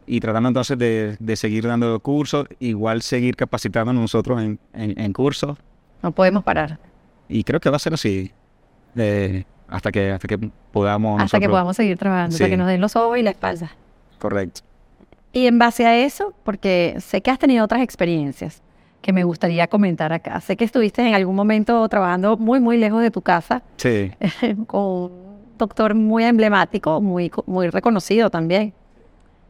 y 0.05 0.19
tratando 0.19 0.49
entonces 0.49 0.77
de, 0.77 1.17
de 1.19 1.35
seguir 1.35 1.65
dando 1.65 1.99
cursos, 1.99 2.47
igual 2.59 3.01
seguir 3.01 3.35
capacitando 3.35 3.91
nosotros 3.91 4.39
en, 4.39 4.59
en, 4.73 4.99
en 4.99 5.13
cursos. 5.13 5.57
No 6.03 6.11
podemos 6.11 6.43
parar 6.43 6.77
Y 7.27 7.43
creo 7.43 7.59
que 7.59 7.71
va 7.71 7.77
a 7.77 7.79
ser 7.79 7.95
así. 7.95 8.31
Eh, 8.95 9.43
hasta 9.67 9.91
que 9.91 10.11
hasta 10.11 10.27
que 10.27 10.37
podamos 10.71 11.21
hasta 11.21 11.39
que 11.39 11.49
podamos 11.49 11.75
seguir 11.75 11.97
trabajando, 11.97 12.35
hasta 12.35 12.49
que 12.49 12.57
nos 12.57 12.67
den 12.67 12.81
los 12.81 12.95
ojos 12.95 13.17
y 13.17 13.23
la 13.23 13.31
espalda. 13.31 13.71
Correcto. 14.19 14.61
Y 15.31 15.47
en 15.47 15.57
base 15.57 15.85
a 15.87 15.97
eso, 15.97 16.33
porque 16.43 16.95
sé 16.99 17.21
que 17.21 17.31
has 17.31 17.39
tenido 17.39 17.65
otras 17.65 17.81
experiencias 17.81 18.61
que 19.01 19.11
me 19.11 19.23
gustaría 19.23 19.67
comentar 19.67 20.13
acá. 20.13 20.39
Sé 20.39 20.55
que 20.55 20.63
estuviste 20.63 21.05
en 21.05 21.13
algún 21.13 21.35
momento 21.35 21.87
trabajando 21.89 22.37
muy, 22.37 22.59
muy 22.59 22.77
lejos 22.77 23.01
de 23.01 23.11
tu 23.11 23.21
casa 23.21 23.61
Sí, 23.77 24.11
con 24.67 24.81
un 24.81 25.39
doctor 25.57 25.93
muy 25.95 26.23
emblemático, 26.23 27.01
muy, 27.01 27.31
muy 27.45 27.69
reconocido 27.69 28.29
también. 28.29 28.73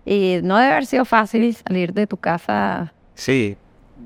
Y 0.06 0.40
no 0.42 0.58
debe 0.58 0.72
haber 0.72 0.86
sido 0.86 1.06
fácil 1.06 1.54
salir 1.54 1.94
de 1.94 2.08
tu 2.08 2.18
casa, 2.18 2.94
sí. 3.14 3.56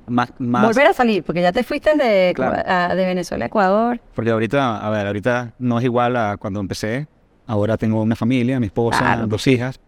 Más, 0.07 0.31
más 0.39 0.65
volver 0.65 0.87
a 0.87 0.93
salir, 0.93 1.23
porque 1.23 1.41
ya 1.41 1.51
te 1.51 1.63
fuiste 1.63 1.95
de, 1.95 2.33
Claro. 2.35 2.61
a- 2.65 2.95
de 2.95 3.05
Venezuela 3.05 3.45
a 3.45 3.47
Ecuador. 3.47 3.99
Porque 4.15 4.31
ahorita, 4.31 4.77
a 4.85 4.89
ver, 4.89 5.07
ahorita 5.07 5.53
no 5.59 5.79
es 5.79 5.85
igual 5.85 6.15
a 6.15 6.37
cuando 6.37 6.59
empecé. 6.59 7.07
Ahora 7.45 7.77
tengo 7.77 8.01
una 8.01 8.15
familia, 8.15 8.59
mi 8.59 8.67
esposa, 8.67 8.99
Claro. 8.99 9.27
dos 9.27 9.45
hijas. 9.47 9.79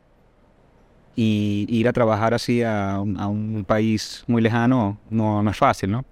Y 1.15 1.65
ir 1.69 1.87
a 1.87 1.93
trabajar 1.93 2.33
así 2.33 2.63
a, 2.63 2.99
un- 3.01 3.19
a 3.19 3.27
un 3.27 3.65
país 3.67 4.23
muy 4.27 4.41
lejano 4.41 4.97
no, 5.09 5.43
no 5.43 5.51
es 5.51 5.57
fácil, 5.57 5.91
¿no? 5.91 5.97
Nada 5.97 6.05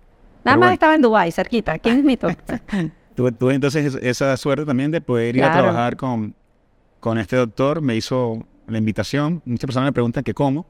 Pero 0.43 0.51
más 0.55 0.59
bueno. 0.59 0.73
estaba 0.73 0.95
en 0.95 1.01
Dubái, 1.01 1.31
cerquita. 1.31 1.73
aquí 1.73 1.91
mismito. 1.91 2.27
Tuve, 3.15 3.31
tuve 3.31 3.53
entonces 3.55 3.95
es- 3.95 4.03
esa 4.03 4.35
suerte 4.37 4.65
también 4.65 4.91
de 4.91 4.99
poder 5.01 5.35
ir 5.35 5.43
a 5.43 5.47
Claro. 5.51 5.63
trabajar 5.63 5.95
con, 5.97 6.35
con 6.99 7.17
este 7.17 7.35
doctor. 7.37 7.81
Me 7.81 7.95
hizo 7.95 8.45
la 8.67 8.77
invitación. 8.77 9.41
Muchas 9.45 9.65
personas 9.67 9.87
me 9.87 9.93
preguntan 9.93 10.23
que 10.23 10.33
cómo. 10.33 10.65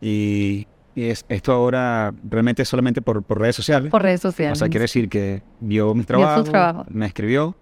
Y, 0.00 0.66
y 0.96 1.04
es, 1.10 1.24
esto 1.28 1.52
ahora 1.52 2.12
realmente 2.28 2.62
es 2.62 2.68
solamente 2.68 3.00
por, 3.02 3.22
por 3.22 3.38
redes 3.40 3.54
sociales. 3.54 3.90
por 3.90 4.02
redes 4.02 4.20
sociales. 4.22 4.56
O 4.56 4.58
sea, 4.58 4.68
quiere 4.68 4.82
decir 4.84 5.08
que 5.08 5.42
vio 5.60 5.94
mis 5.94 6.06
Vio 6.06 6.16
trabajos, 6.18 6.50
trabajos. 6.50 6.86
me 6.90 7.06
escribió, 7.06 7.54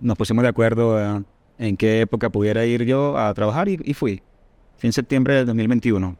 nos 0.00 0.16
pusimos 0.16 0.42
de 0.42 0.48
acuerdo 0.48 0.98
eh, 1.00 1.22
en 1.58 1.76
qué 1.76 2.00
época 2.00 2.30
pudiera 2.30 2.64
ir 2.64 2.84
yo 2.84 3.16
a 3.16 3.32
trabajar 3.34 3.68
y, 3.68 3.78
y 3.84 3.94
fui. 3.94 4.22
Fui 4.78 4.86
en 4.88 4.92
septiembre 4.92 5.34
del 5.34 5.46
2021. 5.46 6.16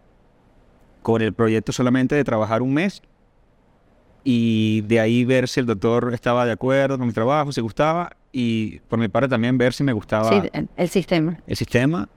Con 1.02 1.22
el 1.22 1.32
proyecto 1.32 1.72
solamente 1.72 2.14
de 2.14 2.24
trabajar 2.24 2.60
un 2.62 2.74
mes 2.74 3.02
y 4.24 4.82
de 4.82 5.00
ahí 5.00 5.24
ver 5.24 5.48
si 5.48 5.60
el 5.60 5.66
doctor 5.66 6.12
estaba 6.12 6.44
de 6.44 6.52
acuerdo 6.52 6.98
con 6.98 7.06
mi 7.06 7.12
trabajo, 7.12 7.52
si 7.52 7.60
gustaba 7.60 8.10
y 8.32 8.80
por 8.80 8.98
mi 8.98 9.08
parte 9.08 9.28
también 9.28 9.56
ver 9.56 9.72
si 9.72 9.82
me 9.84 9.92
gustaba 9.92 10.28
Sí, 10.28 10.50
el 10.76 10.88
sistema. 10.88 11.38
el 11.46 11.56
sistema 11.56 12.08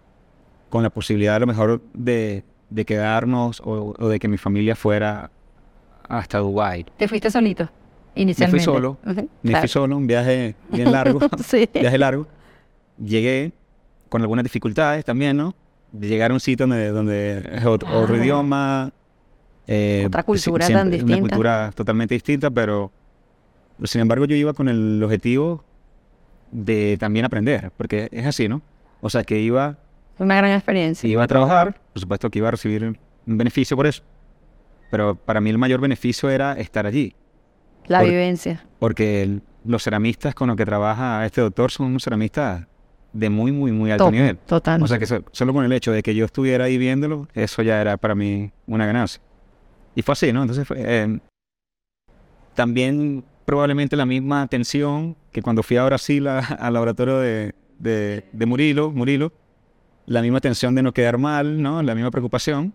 con 0.70 0.84
la 0.84 0.90
posibilidad 0.90 1.36
a 1.36 1.40
lo 1.40 1.48
mejor 1.48 1.82
de, 1.94 2.44
de 2.72 2.86
quedarnos 2.86 3.62
o, 3.64 3.94
o 4.00 4.08
de 4.10 4.18
que 4.20 4.28
mi 4.28 4.38
familia 4.38 4.76
fuera 4.76 5.30
hasta 6.10 6.40
Dubái. 6.40 6.86
¿Te 6.98 7.08
fuiste 7.08 7.30
solito? 7.30 7.70
Inicialmente. 8.16 8.66
solo. 8.66 8.98
Ujú, 9.06 9.30
Me 9.44 9.52
claro. 9.52 9.60
fui 9.62 9.68
solo, 9.70 9.96
un 9.98 10.08
viaje 10.08 10.56
bien 10.72 10.92
largo, 10.92 11.20
sí. 11.46 11.70
viaje 11.74 11.98
largo. 11.98 12.28
Llegué 12.98 13.52
con 14.10 14.22
algunas 14.22 14.44
dificultades 14.44 15.06
también, 15.06 15.38
¿no? 15.38 15.54
De 15.92 16.08
llegar 16.08 16.32
a 16.32 16.34
un 16.34 16.40
sitio 16.40 16.66
donde, 16.68 16.90
donde 16.90 17.50
es 17.54 17.66
otro, 17.66 17.88
otro 17.98 18.16
Ah. 18.16 18.18
idioma. 18.18 18.92
eh, 19.68 20.04
Otra 20.08 20.24
cultura 20.24 20.66
tan 20.68 20.68
siempre- 20.68 20.92
distinta. 20.98 21.14
Una 21.14 21.22
cultura 21.22 21.72
totalmente 21.76 22.14
distinta, 22.16 22.50
pero 22.50 22.92
sin 23.84 24.02
embargo 24.02 24.26
yo 24.26 24.36
iba 24.36 24.54
con 24.54 24.68
el 24.70 25.02
objetivo 25.04 25.64
de 26.52 26.98
también 27.00 27.26
aprender, 27.26 27.72
porque 27.78 28.10
es 28.12 28.26
así, 28.26 28.48
¿no? 28.50 28.62
O 29.02 29.10
sea, 29.10 29.24
que 29.24 29.40
iba, 29.40 29.78
una 30.22 30.36
gran 30.38 30.52
experiencia. 30.52 31.10
iba 31.10 31.24
a 31.24 31.28
trabajar, 31.28 31.80
por 31.94 32.00
supuesto 32.02 32.30
que 32.30 32.40
iba 32.40 32.48
a 32.48 32.52
recibir 32.52 32.84
un 32.86 32.98
beneficio 33.38 33.76
por 33.78 33.88
eso, 33.88 34.04
pero 34.90 35.16
para 35.16 35.42
mí 35.42 35.50
el 35.50 35.58
mayor 35.58 35.80
beneficio 35.82 36.30
era 36.30 36.54
estar 36.54 36.86
allí. 36.86 37.16
la 37.88 38.00
por- 38.00 38.10
vivencia. 38.10 38.66
porque 38.80 39.24
el- 39.24 39.42
los 39.66 39.84
ceramistas 39.84 40.34
con 40.36 40.48
los 40.48 40.56
que 40.58 40.66
trabaja 40.66 41.26
este 41.26 41.42
doctor 41.42 41.72
son 41.72 41.88
unos 41.88 42.04
ceramistas 42.04 42.66
de 43.14 43.30
muy, 43.30 43.52
muy, 43.52 43.72
muy 43.72 43.92
alto 43.92 44.06
Top, 44.06 44.14
nivel. 44.14 44.38
Total. 44.38 44.82
O 44.82 44.88
sea 44.88 44.98
que 45.00 45.06
so- 45.06 45.24
solo 45.32 45.54
con 45.54 45.66
el 45.66 45.72
hecho 45.74 45.92
de 45.92 46.02
que 46.02 46.16
yo 46.16 46.24
estuviera 46.26 46.66
ahí 46.66 46.78
viéndolo, 46.78 47.28
eso 47.34 47.62
ya 47.62 47.82
era 47.82 47.98
para 47.98 48.16
mí 48.16 48.52
una 48.68 48.86
ganancia. 48.86 49.22
Y 49.96 50.02
fue 50.04 50.14
así, 50.14 50.32
¿no? 50.32 50.42
Entonces 50.42 50.66
fue, 50.68 50.78
eh, 50.80 51.20
también 52.56 53.24
probablemente 53.46 53.96
la 53.96 54.06
misma 54.06 54.48
tensión 54.48 55.16
que 55.32 55.42
cuando 55.42 55.64
fui 55.64 55.78
a 55.78 55.84
Brasil 55.86 56.28
al 56.60 56.74
laboratorio 56.74 57.20
de, 57.20 57.54
de, 57.80 58.26
de 58.32 58.46
Murilo, 58.46 58.92
Murilo, 58.92 59.34
la 60.06 60.22
misma 60.22 60.40
tensión 60.42 60.76
de 60.76 60.84
no 60.84 60.94
quedar 60.94 61.18
mal, 61.18 61.62
¿no? 61.62 61.82
La 61.84 61.96
misma 61.96 62.12
preocupación. 62.12 62.74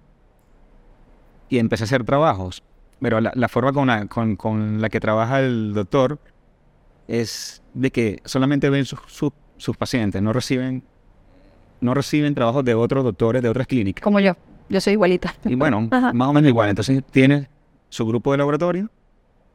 Y 1.49 1.59
empecé 1.59 1.85
a 1.85 1.87
hacer 1.87 2.05
trabajos. 2.05 2.62
Pero 3.01 3.21
la, 3.21 3.33
la 3.35 3.49
forma 3.49 3.73
con 3.73 3.87
la, 3.89 4.07
con, 4.07 4.37
con 4.37 4.81
la 4.81 4.89
que 4.89 5.01
trabaja 5.01 5.41
el 5.41 5.75
doctor 5.75 6.19
es 7.09 7.62
de 7.75 7.91
que 7.91 8.21
solamente 8.25 8.71
ven 8.71 8.85
sus, 8.85 9.01
sus- 9.07 9.33
sus 9.59 9.77
pacientes, 9.77 10.21
no 10.23 10.33
reciben, 10.33 10.83
no 11.81 11.95
reciben 11.95 12.35
trabajos 12.35 12.65
de 12.65 12.75
otros 12.75 13.05
doctores 13.05 13.43
de 13.43 13.49
otras 13.49 13.67
clínicas. 13.67 14.03
Como 14.03 14.21
yo. 14.21 14.33
Yo 14.69 14.81
soy 14.81 14.95
igualita. 14.95 15.33
Y 15.45 15.55
bueno, 15.55 15.89
Ajá. 15.93 16.12
más 16.12 16.29
o 16.29 16.33
menos 16.33 16.49
igual. 16.49 16.69
Entonces 16.71 17.05
tiene 17.11 17.49
su 17.89 18.05
grupo 18.07 18.33
de 18.33 18.39
laboratorio 18.39 18.91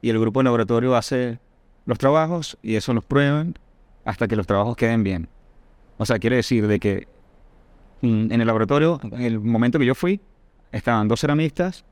y 0.01 0.09
el 0.09 0.19
grupo 0.19 0.39
de 0.39 0.45
laboratorio 0.45 0.95
hace 0.95 1.39
los 1.85 1.97
trabajos 1.97 2.57
y 2.61 2.75
eso 2.75 2.93
los 2.93 3.03
prueban 3.03 3.57
hasta 4.05 4.27
que 4.27 4.35
los 4.35 4.47
trabajos 4.47 4.77
queden 4.77 5.03
bien. 5.03 5.27
O 5.97 6.05
sea, 6.05 6.17
quiere 6.19 6.37
decir 6.37 6.67
de 6.67 6.79
que 6.79 7.07
en 8.01 8.31
el 8.31 8.47
laboratorio, 8.47 8.99
en 9.03 9.21
el 9.21 9.39
momento 9.39 9.77
que 9.79 9.85
yo 9.85 9.95
fui, 9.95 10.19
estaban 10.71 11.07
dos 11.07 11.19
ceramistas 11.21 11.85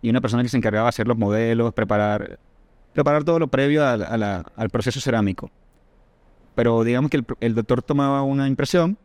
y 0.00 0.10
una 0.10 0.20
persona 0.20 0.42
que 0.42 0.48
se 0.48 0.56
encargaba 0.56 0.86
de 0.86 0.88
hacer 0.90 1.06
los 1.06 1.16
modelos, 1.16 1.72
preparar, 1.72 2.38
preparar 2.92 3.24
todo 3.24 3.38
lo 3.38 3.48
previo 3.48 3.86
a 3.86 3.96
la- 3.96 4.06
a 4.06 4.16
la- 4.16 4.44
al 4.56 4.70
proceso 4.70 5.00
cerámico. 5.00 5.50
Pero 6.54 6.82
digamos 6.84 7.10
que 7.10 7.18
el, 7.18 7.26
el 7.40 7.54
doctor 7.54 7.82
tomaba 7.82 8.22
una 8.22 8.46
impresión 8.48 8.98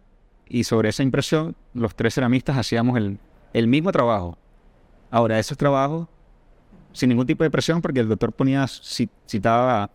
y 0.50 0.64
sobre 0.64 0.90
esa 0.90 1.04
impresión 1.04 1.56
los 1.74 1.96
tres 1.96 2.14
ceramistas 2.16 2.58
hacíamos 2.58 2.98
el, 2.98 3.20
el 3.54 3.68
mismo 3.68 3.92
trabajo. 3.92 4.38
Ahora, 5.12 5.40
esos 5.40 5.58
trabajos, 5.58 6.08
sin 6.92 7.10
ningún 7.10 7.26
tipo 7.28 7.44
de 7.44 7.52
presión, 7.52 7.82
porque 7.82 8.00
el 8.02 8.10
doctor 8.10 8.34
ponía, 8.34 8.64
ci- 8.66 9.10
citaba 9.28 9.90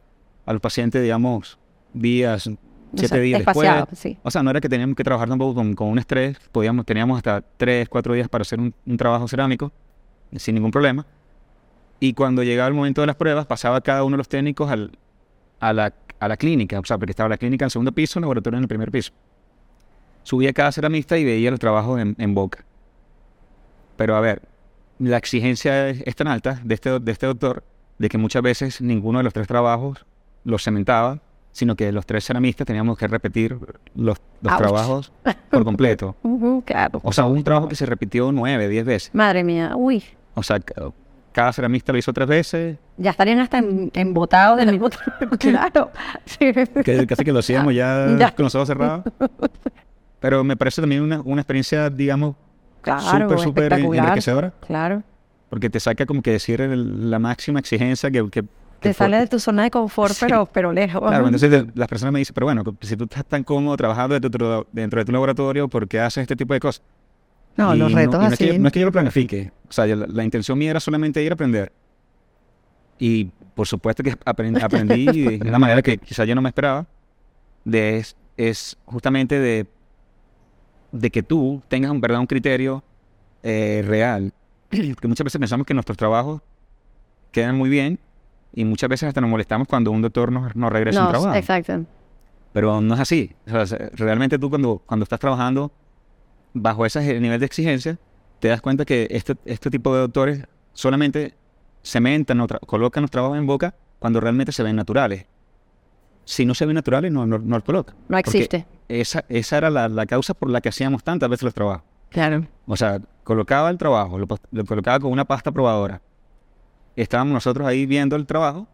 a 0.47 0.53
los 0.53 0.61
pacientes, 0.63 1.03
digamos, 1.03 1.59
días, 1.93 2.49
O 2.95 2.99
siete 2.99 3.09
sea, 3.09 3.19
días 3.19 3.41
espaciado, 3.41 3.79
después. 3.81 3.99
sí. 3.99 4.19
O 4.23 4.31
sea, 4.31 4.43
no 4.43 4.51
era 4.51 4.61
que 4.61 4.69
teníamos 4.69 4.97
que 4.97 5.05
trabajar 5.05 5.29
tampoco 5.29 5.55
con, 5.55 5.75
con 5.75 5.89
un 5.89 5.99
estrés, 5.99 6.37
podíamos, 6.53 6.85
teníamos 6.85 7.17
hasta 7.17 7.43
tres, 7.57 7.89
cuatro 7.89 8.15
días 8.15 8.29
para 8.29 8.43
hacer 8.43 8.61
un, 8.61 8.75
un 8.87 8.97
trabajo 8.97 9.27
cerámico, 9.29 9.73
sin 10.37 10.55
ningún 10.55 10.71
problema. 10.71 11.07
Y 12.01 12.15
cuando 12.15 12.43
llegaba 12.43 12.69
el 12.69 12.75
momento 12.75 13.01
de 13.01 13.07
las 13.07 13.17
pruebas, 13.17 13.47
pasaba 13.47 13.81
cada 13.81 14.05
uno 14.05 14.15
de 14.15 14.19
los 14.19 14.29
técnicos 14.29 14.71
al, 14.71 14.91
a, 15.61 15.73
la, 15.73 15.95
a 16.19 16.29
la 16.29 16.37
clínica, 16.37 16.79
o 16.79 16.85
sea, 16.85 16.99
porque 16.99 17.13
estaba 17.13 17.29
la 17.29 17.39
clínica 17.39 17.65
en 17.65 17.69
el 17.69 17.71
segundo 17.71 17.93
piso, 17.93 18.19
el 18.19 18.23
laboratorio 18.23 18.59
en 18.59 18.65
el 18.65 18.69
primer 18.69 18.91
piso. 18.91 19.13
Subía 20.25 20.53
cada 20.53 20.71
ceramista 20.73 21.17
y 21.17 21.25
veía 21.25 21.51
los 21.51 21.61
trabajos 21.61 22.01
en, 22.01 22.15
en 22.19 22.35
boca. 22.35 22.65
Pero 23.97 24.17
a 24.17 24.21
ver, 24.21 24.43
la 24.99 25.17
exigencia 25.17 25.89
es, 25.89 26.03
es 26.05 26.17
tan 26.17 26.29
alta 26.29 26.61
de 26.65 26.75
este, 26.75 26.99
de 26.99 27.13
este 27.13 27.27
doctor 27.27 27.65
de 27.99 28.09
que 28.09 28.19
muchas 28.19 28.43
veces 28.43 28.81
ninguno 28.81 29.19
de 29.19 29.25
los 29.25 29.33
tres 29.33 29.47
trabajos 29.47 30.05
los 30.45 30.63
cementaba, 30.65 31.21
sino 31.53 31.77
que 31.77 31.93
los 31.93 32.05
tres 32.07 32.25
ceramistas 32.25 32.67
teníamos 32.67 32.97
que 32.99 33.07
repetir 33.07 33.57
los, 33.95 34.19
trabajos 34.43 35.13
por 35.51 35.65
completo. 35.65 36.17
Claro. 36.65 37.01
O 37.05 37.13
sea, 37.13 37.25
un 37.27 37.43
trabajo 37.45 37.69
que 37.69 37.77
se 37.77 37.87
repitió 37.87 38.33
nueve, 38.33 38.69
diez 38.69 38.85
veces. 38.85 39.11
Madre 39.15 39.45
mía. 39.45 39.73
Uy. 39.77 40.03
O 40.35 40.43
sea, 40.43 40.59
ca- 40.61 40.91
cada 41.33 41.53
ceramista 41.53 41.93
lo 41.93 41.99
hizo 41.99 42.13
tres 42.13 42.29
veces, 42.29 42.79
Ya 42.99 43.11
estarían 43.11 43.41
hasta 43.41 43.59
embotados 43.95 44.59
del 44.59 44.71
mismo 44.73 44.89
Claro. 45.39 45.91
Sí. 46.27 46.53
que 46.85 47.07
casi 47.07 47.25
que 47.25 47.33
lo 47.33 47.39
hacíamos 47.41 47.75
ya, 47.75 48.17
Ya. 48.19 48.35
con 48.35 48.45
los 48.45 48.55
ojos 48.55 48.69
cerrados. 48.69 49.05
Pero 50.21 50.45
me 50.45 50.57
parece 50.57 50.81
también 50.81 51.03
una, 51.03 51.21
una 51.23 51.41
experiencia, 51.41 51.91
digamos, 51.91 52.37
Claro, 52.83 53.29
súper, 53.29 53.39
súper 53.39 53.73
enriquecedora. 53.75 54.53
Claro. 54.67 55.03
Porque 55.51 55.69
te 55.71 55.79
saca 55.81 56.07
como 56.07 56.23
que 56.23 56.33
decir 56.33 56.61
el- 56.61 57.11
la 57.11 57.19
máxima 57.19 57.61
exigencia 57.61 58.11
que 58.11 58.45
Te 58.83 58.93
sale 58.93 59.17
de 59.19 59.27
tu 59.27 59.39
zona 59.39 59.63
de 59.65 59.71
confort, 59.71 60.13
Sí. 60.15 60.25
pero, 60.27 60.47
pero 60.47 60.73
lejos. 60.73 61.01
Claro, 61.01 61.25
entonces 61.27 61.51
de- 61.51 61.67
las 61.75 61.89
personas 61.89 62.13
me 62.13 62.19
dicen, 62.19 62.35
pero 62.35 62.47
bueno, 62.47 62.63
si 62.81 62.97
tú 62.97 63.05
estás 63.05 63.25
tan 63.25 63.45
cómodo 63.45 63.77
trabajando 63.77 64.19
dentro, 64.19 64.31
de 64.31 64.63
tu- 64.65 64.69
dentro 64.73 65.01
de 65.01 65.05
tu 65.05 65.13
laboratorio, 65.13 65.69
¿por 65.69 65.87
qué 65.89 66.01
haces 66.01 66.23
este 66.23 66.37
tipo 66.37 66.53
de 66.55 66.61
cosas? 66.61 66.83
no, 67.57 67.75
Y 67.75 67.79
los 67.79 67.93
retos 67.93 68.15
y 68.15 68.19
no 68.19 68.27
es 68.29 68.33
así. 68.33 68.45
que 68.47 68.53
yo- 68.55 68.59
no 68.59 68.67
es 68.67 68.73
que 68.73 68.81
yo 68.81 68.87
lo 68.87 68.93
planifique. 68.93 69.53
O 69.69 69.73
sea, 69.73 69.87
yo- 69.87 69.97
la, 69.97 70.07
la 70.07 70.25
intención 70.25 70.57
mía 70.59 70.71
era 70.71 70.81
solamente 70.81 71.23
ir 71.23 71.31
a 71.33 71.35
aprender. 71.35 71.71
Y 72.99 73.27
por 73.55 73.67
supuesto 73.67 74.03
que 74.03 74.17
aprendí, 74.25 74.61
aprendí 74.63 75.05
de 75.39 75.49
una 75.49 75.59
manera 75.59 75.83
que 75.83 75.99
quizá 75.99 76.25
yo 76.25 76.35
no 76.35 76.41
me 76.43 76.49
esperaba, 76.49 76.87
de 77.65 77.99
es, 77.99 78.17
es 78.37 78.77
justamente 78.87 79.39
de, 79.39 79.67
de 80.93 81.11
que 81.11 81.23
tú 81.23 81.63
tengas 81.69 81.91
un, 81.91 82.01
¿verdad? 82.01 82.21
un 82.21 82.27
criterio 82.27 82.83
eh, 83.43 83.83
real. 83.87 84.33
Que 84.71 85.09
muchas 85.09 85.25
veces 85.25 85.39
pensamos 85.39 85.67
que 85.67 85.75
nuestros 85.75 85.99
trabajos 85.99 86.41
quedan 87.31 87.57
muy 87.57 87.69
bien 87.69 87.99
y 88.53 88.65
muchas 88.65 88.89
veces 88.91 89.09
hasta 89.09 89.21
nos 89.21 89.31
molestamos 89.31 89.67
cuando 89.69 89.91
un 89.91 90.03
doctor 90.03 90.31
nos, 90.33 90.55
nos 90.57 90.73
regresa 90.73 91.01
un 91.01 91.07
No, 91.07 91.11
trabajo. 91.13 91.35
exacto. 91.35 91.85
Pero 92.53 92.81
no 92.81 92.95
es 92.95 93.01
así. 93.01 93.35
O 93.47 93.51
sea, 93.51 93.67
se- 93.67 93.91
realmente 93.95 94.39
tú 94.39 94.51
cuando, 94.51 94.83
cuando 94.87 95.05
estás 95.05 95.21
trabajando 95.21 95.73
bajo 96.55 96.85
ese 96.85 97.19
nivel 97.21 97.41
de 97.41 97.47
exigencia, 97.47 97.99
te 98.41 98.49
das 98.49 98.61
cuenta 98.61 98.85
que 98.85 99.07
este, 99.11 99.37
este 99.45 99.71
tipo 99.71 99.95
de 99.95 100.01
doctores 100.03 100.45
solamente 100.75 101.35
cementan 101.83 102.41
o 102.41 102.47
colocan 102.67 103.03
los 103.03 103.11
trabajos 103.11 103.39
en 103.39 103.47
boca 103.47 103.75
cuando 103.99 104.21
realmente 104.21 104.53
se 104.53 104.63
ven 104.63 104.77
naturales. 104.77 105.27
Si 106.25 106.45
no 106.45 106.55
se 106.55 106.67
ven 106.67 106.75
naturales, 106.75 107.11
no, 107.11 107.27
no, 107.27 107.39
no 107.39 107.57
los 107.57 107.65
colocan. 107.65 107.95
No 108.09 108.17
Porque 108.17 108.31
existe. 108.31 108.67
Esa, 108.89 109.25
esa 109.29 109.57
era 109.59 109.71
la, 109.71 109.89
la 109.89 110.07
causa 110.07 110.35
por 110.35 110.51
la 110.51 110.61
que 110.61 110.69
hacíamos 110.69 111.03
tantas 111.03 111.29
veces 111.29 111.45
los 111.45 111.55
trabajos. 111.55 111.83
Claro. 112.11 112.47
O 112.67 112.77
sea, 112.77 113.01
colocaba 113.25 113.71
el 113.71 113.79
trabajo, 113.79 114.19
lo, 114.19 114.27
lo 114.51 114.65
colocaba 114.65 115.01
con 115.01 115.11
una 115.11 115.25
pasta 115.25 115.51
probadora. 115.51 116.01
Estábamos 116.97 117.33
nosotros 117.35 117.67
ahí 117.67 117.87
viendo 117.87 118.17
el 118.17 118.27
trabajo 118.27 118.67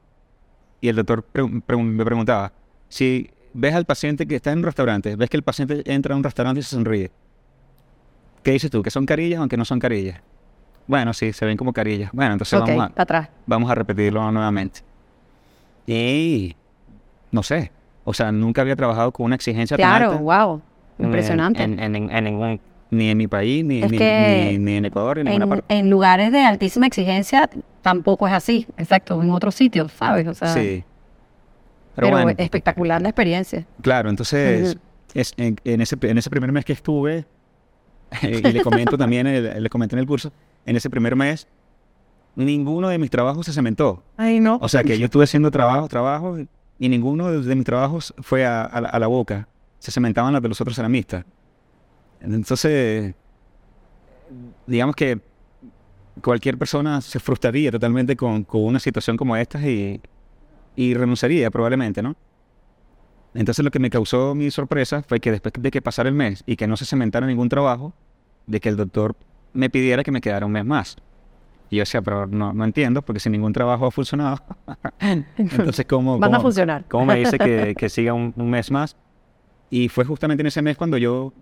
y 0.80 0.88
el 0.88 0.96
doctor 0.96 1.22
pre- 1.22 1.46
me 1.46 2.04
preguntaba, 2.04 2.52
si 2.88 3.30
ves 3.54 3.74
al 3.74 3.84
paciente 3.84 4.26
que 4.26 4.36
está 4.36 4.52
en 4.52 4.58
un 4.58 4.64
restaurante, 4.64 5.16
ves 5.16 5.30
que 5.30 5.36
el 5.36 5.42
paciente 5.42 5.82
entra 5.86 6.14
a 6.14 6.16
un 6.16 6.24
restaurante 6.24 6.60
y 6.60 6.62
se 6.62 6.70
sonríe, 6.70 7.10
¿qué 8.42 8.52
dices 8.52 8.70
tú? 8.70 8.82
¿Que 8.82 8.90
son 8.90 9.06
carillas 9.06 9.40
o 9.40 9.48
que 9.48 9.56
no 9.56 9.64
son 9.64 9.78
carillas? 9.78 10.20
Bueno, 10.86 11.12
sí, 11.12 11.32
se 11.32 11.44
ven 11.44 11.56
como 11.56 11.72
carillas. 11.72 12.10
Bueno, 12.12 12.32
entonces 12.32 12.58
vamos, 12.58 12.90
a, 12.96 13.02
atrás. 13.02 13.28
vamos 13.46 13.70
a 13.70 13.74
repetirlo 13.74 14.30
nuevamente. 14.32 14.80
Y 15.86 16.56
no 17.30 17.42
sé, 17.42 17.70
o 18.04 18.14
sea, 18.14 18.32
nunca 18.32 18.62
había 18.62 18.76
trabajado 18.76 19.12
con 19.12 19.26
una 19.26 19.34
exigencia 19.34 19.76
tan 19.76 19.86
Claro, 19.98 20.18
wow. 20.18 20.62
en- 20.98 21.04
Impresionante. 21.06 21.62
En, 21.62 21.78
en- 21.78 22.10
en 22.10 22.24
ningún, 22.24 22.60
ni 22.90 23.10
en 23.10 23.18
mi 23.18 23.26
país, 23.28 23.64
ni, 23.64 23.80
ni, 23.82 23.98
ni- 23.98 24.58
ni 24.58 24.72
en 24.76 24.84
Ecuador, 24.86 25.16
ni 25.16 25.20
en 25.22 25.26
ninguna 25.26 25.46
parte. 25.46 25.64
en 25.78 25.90
lugares 25.90 26.32
de 26.32 26.40
altísima 26.40 26.86
exigencia 26.86 27.48
tampoco 27.82 28.26
es 28.26 28.32
así. 28.34 28.66
Exacto, 28.76 29.22
en 29.22 29.30
otros 29.30 29.54
sitios, 29.54 29.92
¿sabes? 29.92 30.26
O 30.26 30.34
sea, 30.34 30.48
sí. 30.54 30.84
pero, 31.94 32.08
Pero, 32.08 32.22
bueno, 32.22 32.34
espectacular 32.38 33.02
la 33.02 33.08
experiencia. 33.10 33.66
claro, 33.82 34.08
entonces, 34.10 34.76
es, 35.14 35.32
en, 35.36 35.56
en 35.64 35.80
ese, 35.80 35.96
en 36.02 36.18
ese 36.18 36.30
primer 36.30 36.50
mes 36.52 36.64
que 36.64 36.72
estuve, 36.72 37.26
y 38.22 38.26
le 38.40 38.62
comento 38.62 38.96
también, 38.98 39.26
el- 39.26 39.62
le 39.62 39.68
comenté 39.68 39.94
en 39.96 40.00
el 40.00 40.06
curso, 40.06 40.32
en 40.64 40.76
ese 40.76 40.88
primer 40.90 41.14
mes, 41.16 41.46
ninguno 42.36 42.88
de 42.88 42.98
mis 42.98 43.10
trabajos 43.10 43.46
se 43.46 43.52
cementó. 43.52 44.02
Ay, 44.16 44.40
no. 44.40 44.58
O 44.62 44.68
sea, 44.68 44.82
que 44.84 44.98
yo 44.98 45.06
estuve 45.06 45.24
haciendo 45.24 45.50
trabajo, 45.50 45.88
trabajo, 45.88 46.38
y 46.78 46.88
ninguno 46.88 47.30
de, 47.30 47.42
de 47.42 47.54
mis 47.54 47.64
trabajos 47.64 48.14
fue 48.18 48.46
a, 48.46 48.62
a 48.62 48.66
a 48.78 48.98
la 48.98 49.06
boca. 49.08 49.48
Se 49.80 49.90
cementaban 49.90 50.32
las 50.32 50.42
de 50.42 50.48
los 50.48 50.60
otros 50.60 50.76
ceramistas. 50.76 51.24
Entonces, 52.20 53.14
digamos 54.66 54.94
que 54.96 55.20
cualquier 56.22 56.58
persona 56.58 57.00
se 57.00 57.20
frustraría 57.20 57.70
totalmente 57.70 58.16
con, 58.16 58.44
con 58.44 58.64
una 58.64 58.80
situación 58.80 59.16
como 59.16 59.36
esta 59.36 59.60
y, 59.66 60.00
y 60.76 60.94
renunciaría 60.94 61.50
probablemente, 61.50 62.02
¿no? 62.02 62.16
Entonces 63.34 63.64
lo 63.64 63.70
que 63.70 63.78
me 63.78 63.90
causó 63.90 64.34
mi 64.34 64.50
sorpresa 64.50 65.02
fue 65.02 65.20
que 65.20 65.30
después 65.30 65.52
de 65.58 65.70
que 65.70 65.80
pasara 65.82 66.08
el 66.08 66.14
mes 66.14 66.42
y 66.46 66.56
que 66.56 66.66
no 66.66 66.76
se 66.76 66.84
cementara 66.86 67.26
ningún 67.26 67.48
trabajo, 67.48 67.92
de 68.46 68.58
que 68.60 68.68
el 68.68 68.76
doctor 68.76 69.14
me 69.52 69.70
pidiera 69.70 70.02
que 70.02 70.10
me 70.10 70.20
quedara 70.20 70.46
un 70.46 70.52
mes 70.52 70.64
más. 70.64 70.96
Y 71.70 71.76
yo 71.76 71.82
decía, 71.82 72.00
pero 72.00 72.26
no, 72.26 72.52
no 72.54 72.64
entiendo, 72.64 73.02
porque 73.02 73.20
si 73.20 73.28
ningún 73.28 73.52
trabajo 73.52 73.86
ha 73.86 73.90
funcionado, 73.90 74.38
entonces 75.36 75.84
¿cómo, 75.86 76.18
Van 76.18 76.32
a 76.32 76.36
cómo- 76.38 76.42
funcionar. 76.48 76.84
cómo 76.88 77.04
me 77.06 77.16
dice 77.16 77.38
que, 77.38 77.74
que 77.78 77.88
siga 77.90 78.14
un, 78.14 78.32
un 78.36 78.50
mes 78.50 78.70
más? 78.70 78.96
Y 79.70 79.88
fue 79.88 80.04
justamente 80.06 80.40
en 80.40 80.46
ese 80.46 80.62
mes 80.62 80.76
cuando 80.78 80.96
yo 80.96 81.32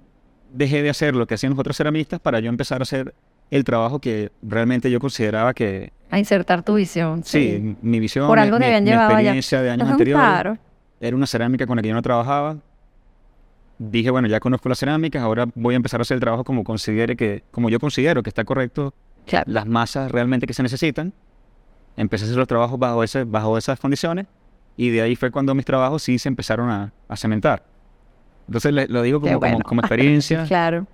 dejé 0.53 0.83
de 0.83 0.91
hacer 0.91 1.15
lo 1.15 1.27
que 1.27 1.35
hacían 1.35 1.51
los 1.51 1.59
otros 1.59 1.77
ceramistas 1.77 2.21
para 2.21 2.41
yo 2.41 2.49
empezar 2.49 2.81
a 2.81 2.85
hacer 2.85 3.15
el 3.51 3.65
trabajo 3.65 4.01
que 4.01 4.31
realmente 4.43 4.91
yo 4.91 4.99
consideraba 5.01 5.55
que, 5.55 5.93
A 6.11 6.19
insertar 6.19 6.63
tu 6.63 6.75
visión. 6.75 7.23
sí, 7.25 7.77
mi 7.83 8.01
visión, 8.01 8.27
Por 8.27 8.39
algo 8.39 8.59
mi, 8.59 8.67
mi 8.67 8.91
experiencia 8.91 9.63
de 9.63 9.71
años 9.71 9.89
anteriores, 9.89 10.25
Claro. 10.27 10.59
era 11.01 11.17
una 11.17 11.27
cerámica 11.27 11.67
con 11.67 11.77
la 11.77 11.83
que 11.83 11.89
yo 11.89 11.95
no 11.95 12.03
trabajaba. 12.03 12.57
Dije, 13.79 14.11
bueno, 14.11 14.27
ya 14.27 14.41
conozco 14.41 14.69
las 14.71 14.79
cerámicas, 14.79 15.23
ahora 15.23 15.47
voy 15.55 15.75
a 15.75 15.77
empezar 15.77 16.01
a 16.01 16.03
hacer 16.03 16.15
el 16.15 16.21
trabajo 16.21 16.45
como 16.45 16.65
considere 16.65 17.15
que, 17.15 17.45
como 17.51 17.69
yo 17.69 17.79
considero 17.79 18.23
que 18.23 18.31
está 18.31 18.45
correcto 18.45 18.95
Claro. 19.27 19.45
las 19.53 19.67
masas 19.67 20.11
realmente 20.11 20.47
que 20.47 20.55
se 20.55 20.63
necesitan. 20.63 21.13
Empecé 21.97 22.25
a 22.25 22.27
hacer 22.29 22.39
los 22.39 22.49
trabajos 22.49 22.79
bajo, 22.79 23.03
ese, 23.05 23.25
bajo 23.25 23.59
esas 23.59 23.79
condiciones 23.79 24.27
y 24.77 24.91
de 24.91 25.03
ahí 25.03 25.17
fue 25.17 25.31
cuando 25.31 25.55
mis 25.55 25.65
trabajos 25.65 26.03
sí 26.03 26.19
se 26.19 26.29
empezaron 26.29 26.71
a, 26.71 26.93
a 27.09 27.17
cementar. 27.17 27.65
Entonces 28.47 28.73
le- 28.73 28.89
lo 28.89 29.03
digo 29.03 29.21
como, 29.21 29.33
como, 29.35 29.41
bueno. 29.41 29.59
como 29.65 29.81
experiencia 29.83 30.45
Claro. 30.45 30.87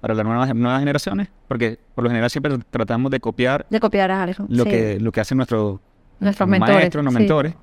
para 0.00 0.14
las 0.14 0.24
nuevas, 0.24 0.54
nuevas 0.54 0.80
generaciones, 0.80 1.28
porque 1.48 1.78
por 1.94 2.04
lo 2.04 2.10
general 2.10 2.30
siempre 2.30 2.56
tratamos 2.70 3.10
de 3.10 3.20
copiar 3.20 3.66
De 3.70 3.80
copiar 3.80 4.10
a 4.10 4.22
algo. 4.22 4.46
lo, 4.48 4.64
sí. 4.64 4.70
que, 4.70 5.00
lo 5.00 5.12
que 5.12 5.20
hacen 5.20 5.36
nuestros 5.36 5.80
Nuestros 6.20 6.48
mentores. 6.48 6.74
maestros, 6.76 7.04
los 7.04 7.12
sí. 7.14 7.18
mentores, 7.18 7.54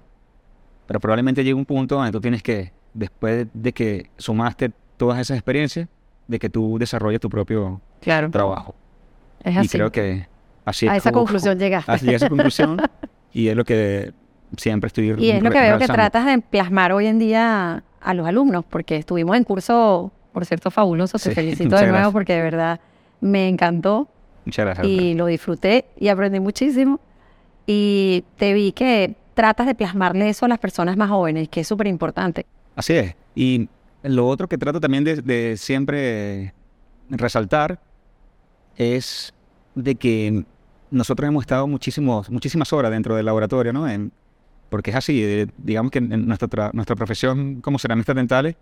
pero 0.87 0.99
probablemente 0.99 1.43
llega 1.43 1.55
un 1.57 1.65
punto 1.65 1.95
donde 1.95 2.11
tú 2.11 2.19
tienes 2.21 2.41
que, 2.43 2.71
después 2.93 3.47
de 3.53 3.73
que 3.73 4.09
sumaste 4.17 4.71
todas 4.97 5.19
esas 5.19 5.37
experiencias, 5.37 5.87
de 6.27 6.39
que 6.39 6.49
tú 6.49 6.77
desarrolles 6.79 7.19
tu 7.19 7.29
propio 7.29 7.79
Claro. 8.01 8.29
trabajo. 8.31 8.75
Es 9.43 9.53
Y 9.55 9.57
así. 9.59 9.69
creo 9.69 9.91
que 9.91 10.27
así 10.65 10.85
es 10.87 10.91
a 10.91 10.95
esa 10.97 11.11
como- 11.11 11.23
conclusión 11.25 11.57
llegaste. 11.59 11.91
Así 11.91 12.09
a 12.09 12.15
esa 12.15 12.29
conclusión 12.29 12.77
y 13.33 13.47
es 13.47 13.55
lo 13.55 13.63
que 13.63 14.11
siempre 14.57 14.87
estoy 14.87 15.13
Y 15.17 15.29
es 15.31 15.43
lo 15.43 15.51
que 15.51 15.59
veo 15.59 15.77
que 15.77 15.87
tratas 15.87 16.25
de 16.25 16.39
plasmar 16.39 16.91
hoy 16.93 17.05
en 17.07 17.19
día 17.19 17.83
a 18.09 18.13
los 18.13 18.27
alumnos, 18.27 18.63
porque 18.69 18.95
estuvimos 18.97 19.35
en 19.37 19.43
curso, 19.43 20.11
por 20.33 20.45
cierto, 20.45 20.71
fabuloso. 20.71 21.17
Te 21.17 21.29
Sí, 21.29 21.35
felicito 21.35 21.75
de 21.75 21.81
nuevo 21.83 21.91
gracias. 21.93 22.13
porque 22.13 22.33
de 22.33 22.41
verdad 22.41 22.79
me 23.21 23.47
encantó 23.47 24.07
Muchas 24.45 24.65
gracias. 24.65 24.87
y 24.87 25.13
lo 25.13 25.25
disfruté 25.25 25.85
y 25.99 26.07
aprendí 26.07 26.39
muchísimo. 26.39 26.99
Y 27.65 28.23
te 28.37 28.53
vi 28.53 28.71
que 28.71 29.15
tratas 29.33 29.67
de 29.67 29.75
plasmarle 29.75 30.29
eso 30.29 30.45
a 30.45 30.47
las 30.49 30.59
personas 30.59 30.95
más 30.97 31.09
jóvenes, 31.09 31.49
que 31.49 31.61
es 31.61 31.67
súper 31.67 31.87
importante. 31.87 32.45
Así 32.75 32.93
es. 32.93 33.15
Y 33.35 33.67
lo 34.03 34.27
otro 34.27 34.47
que 34.47 34.57
trato 34.57 34.79
también 34.79 35.03
de, 35.03 35.21
de 35.21 35.57
siempre 35.57 36.53
resaltar 37.09 37.79
es 38.77 39.33
de 39.75 39.95
que 39.95 40.43
nosotros 40.91 41.27
hemos 41.27 41.43
estado 41.43 41.67
muchísimos, 41.67 42.29
muchísimas 42.29 42.71
horas 42.71 42.91
dentro 42.91 43.15
del 43.15 43.25
laboratorio, 43.25 43.73
¿no? 43.73 43.87
En- 43.87 44.11
porque 44.69 44.91
es 44.91 44.95
así, 44.97 45.23
eh, 45.23 45.47
digamos 45.57 45.91
que 45.91 45.99
en, 45.99 46.27
nuestra, 46.27 46.47
tra- 46.47 46.71
nuestra 46.73 46.95
profesión 46.95 47.61
como 47.61 47.79
ceramistas 47.79 48.15
dentales 48.15 48.55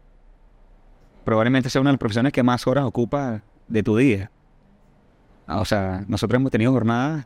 probablemente 1.24 1.70
sea 1.70 1.82
una 1.82 1.90
de 1.90 1.94
las 1.94 2.00
profesiones 2.00 2.32
que 2.34 2.44
más 2.44 2.66
horas 2.68 2.86
ocupa 2.86 3.42
de 3.68 3.84
tu 3.84 3.98
día. 3.98 4.30
Ah, 5.48 5.60
O 5.60 5.66
sea, 5.66 6.04
nosotros 6.08 6.40
hemos 6.40 6.52
tenido 6.52 6.72
jornadas, 6.72 7.26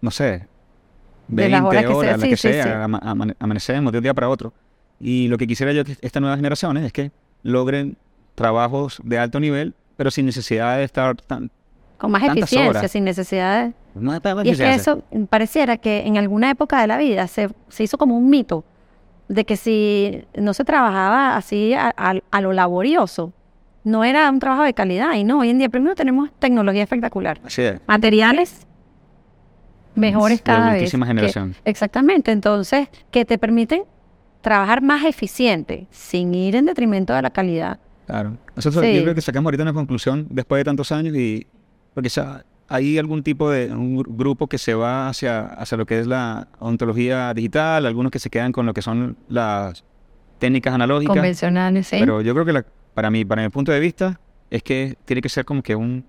no 0.00 0.10
sé, 0.10 0.46
De 1.28 1.48
20 1.48 1.50
las 1.50 1.62
horas 1.62 1.84
horas, 1.86 1.86
que 1.86 2.06
sea, 2.06 2.16
la 2.16 2.22
sí, 2.24 2.30
que 2.30 2.36
sí, 2.36 2.48
sea, 2.48 2.62
sí. 2.64 2.70
ama- 2.70 3.00
amane- 3.02 3.36
amanecemos 3.38 3.92
de 3.92 3.98
un 3.98 4.02
día 4.02 4.14
para 4.14 4.28
otro. 4.28 4.52
Y 5.00 5.28
lo 5.28 5.36
que 5.38 5.46
quisiera 5.46 5.72
yo 5.72 5.84
que 5.84 5.96
estas 6.00 6.20
nuevas 6.20 6.38
generaciones 6.38 6.84
es 6.84 6.92
que 6.92 7.10
logren 7.42 7.96
trabajos 8.34 9.00
de 9.04 9.18
alto 9.18 9.40
nivel, 9.40 9.74
pero 9.96 10.10
sin 10.10 10.26
necesidad 10.26 10.78
de 10.78 10.84
estar 10.84 11.16
tan... 11.16 11.50
Con 11.98 12.10
más 12.10 12.22
eficiencia, 12.24 12.68
horas. 12.68 12.90
sin 12.90 13.04
necesidad 13.04 13.66
de... 13.66 13.74
No 14.00 14.12
Y 14.44 14.50
es 14.50 14.58
que 14.58 14.74
eso 14.74 15.02
pareciera 15.30 15.76
que 15.78 16.06
en 16.06 16.16
alguna 16.18 16.50
época 16.50 16.80
de 16.80 16.86
la 16.86 16.98
vida 16.98 17.26
se, 17.26 17.48
se 17.68 17.84
hizo 17.84 17.98
como 17.98 18.16
un 18.16 18.28
mito 18.30 18.64
de 19.28 19.44
que 19.44 19.56
si 19.56 20.24
no 20.36 20.54
se 20.54 20.64
trabajaba 20.64 21.36
así 21.36 21.74
a, 21.74 21.92
a- 21.96 22.20
a 22.30 22.40
lo 22.40 22.52
laborioso, 22.52 23.32
no 23.84 24.04
era 24.04 24.30
un 24.30 24.38
trabajo 24.38 24.62
de 24.62 24.74
calidad. 24.74 25.14
Y 25.14 25.24
no, 25.24 25.40
hoy 25.40 25.50
en 25.50 25.58
día 25.58 25.68
primero 25.68 25.94
tenemos 25.94 26.30
tecnología 26.38 26.82
espectacular. 26.82 27.40
Así 27.44 27.62
es. 27.62 27.80
Materiales 27.86 28.66
mejores 29.94 30.38
De 30.38 30.42
cada 30.44 30.72
vez. 30.74 30.82
última 30.84 31.06
que- 31.06 31.10
generación. 31.10 31.54
exactamente. 31.64 32.30
Entonces, 32.32 32.88
que 33.10 33.24
te 33.24 33.38
permiten 33.38 33.82
trabajar 34.42 34.82
más 34.82 35.04
eficiente 35.04 35.86
sin 35.90 36.34
ir 36.34 36.54
en 36.56 36.66
detrimento 36.66 37.14
de 37.14 37.22
la 37.22 37.30
calidad. 37.30 37.78
Claro. 38.06 38.36
Nosotros 38.54 38.84
Sí. 38.84 38.94
yo 38.94 39.02
creo 39.02 39.14
que 39.14 39.20
sacamos 39.20 39.46
ahorita 39.48 39.62
una 39.64 39.72
conclusión 39.72 40.26
después 40.30 40.60
de 40.60 40.64
tantos 40.64 40.92
años 40.92 41.16
y 41.16 41.46
porque 41.94 42.08
ya 42.08 42.44
hay 42.68 42.98
algún 42.98 43.22
tipo 43.22 43.50
de 43.50 43.72
un 43.72 43.96
gru- 43.98 44.06
grupo 44.08 44.48
que 44.48 44.58
se 44.58 44.74
va 44.74 45.08
hacia, 45.08 45.46
hacia 45.46 45.76
lo 45.78 45.86
que 45.86 46.00
es 46.00 46.06
la 46.06 46.48
ontología 46.58 47.32
digital, 47.34 47.86
algunos 47.86 48.10
que 48.10 48.18
se 48.18 48.28
quedan 48.30 48.52
con 48.52 48.66
lo 48.66 48.74
que 48.74 48.82
son 48.82 49.16
las 49.28 49.84
técnicas 50.38 50.74
analógicas. 50.74 51.14
Convencionales, 51.14 51.86
sí. 51.86 51.96
Pero 52.00 52.20
yo 52.22 52.34
creo 52.34 52.44
que 52.44 52.52
la- 52.52 52.64
para 52.94 53.10
mí, 53.10 53.24
para 53.24 53.42
mi 53.42 53.48
punto 53.50 53.72
de 53.72 53.80
vista, 53.80 54.18
es 54.50 54.62
que 54.62 54.96
tiene 55.04 55.20
que 55.22 55.28
ser 55.28 55.44
como 55.44 55.62
que 55.62 55.74
un 55.76 56.04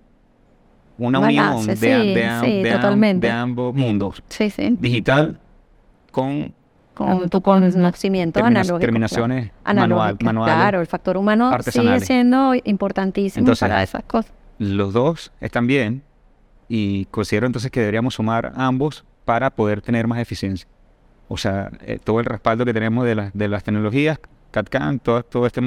una 1.00 1.20
unión 1.20 1.67
de, 1.67 1.76
sí, 1.76 1.86
de 1.86 2.26
a- 2.26 2.41
sí, 2.41 2.63
de 2.63 2.72
a- 2.72 2.76
totalmente. 2.78 3.28
de 3.28 3.34
ambos 3.34 3.76
mundos, 3.76 4.24
sí, 4.30 4.50
sí. 4.50 4.76
digital 4.80 5.39
con 6.12 6.54
Con 6.96 7.30
tu 7.30 7.39
conocimiento 7.41 8.39
termina- 8.39 8.62
analógico. 8.62 8.80
terminaciones 8.80 9.52
claro. 9.63 9.80
manual. 9.80 10.17
Claro, 10.17 10.82
el 10.82 10.88
factor 10.88 11.17
humano 11.17 11.52
sigue 11.62 12.00
siendo 12.00 12.56
importantísimo 12.63 13.41
Entonces, 13.41 13.60
para 13.70 13.84
esas 13.84 14.02
cosas. 14.06 14.34
Los 14.58 14.93
dos 14.93 15.32
están 15.39 15.67
bien 15.67 16.02
y 16.70 17.06
considero 17.06 17.46
entonces 17.48 17.72
que 17.72 17.80
deberíamos 17.80 18.16
sumar 18.16 18.54
ambos 18.56 19.06
para 19.26 19.50
poder 19.50 19.82
tener 19.82 20.08
más 20.08 20.20
eficiencia. 20.20 20.68
O 21.28 21.38
sea, 21.38 21.70
eh, 21.86 22.00
todo 22.04 22.20
el 22.20 22.26
respaldo 22.26 22.66
que 22.66 22.74
tenemos 22.74 23.06
de, 23.06 23.16
las 23.16 23.34
de 23.34 23.48
las 23.48 23.64
tecnologías, 23.64 24.20
CAD-CAM, 24.52 25.00
todo, 25.00 25.24
todo 25.24 25.46
este 25.46 25.62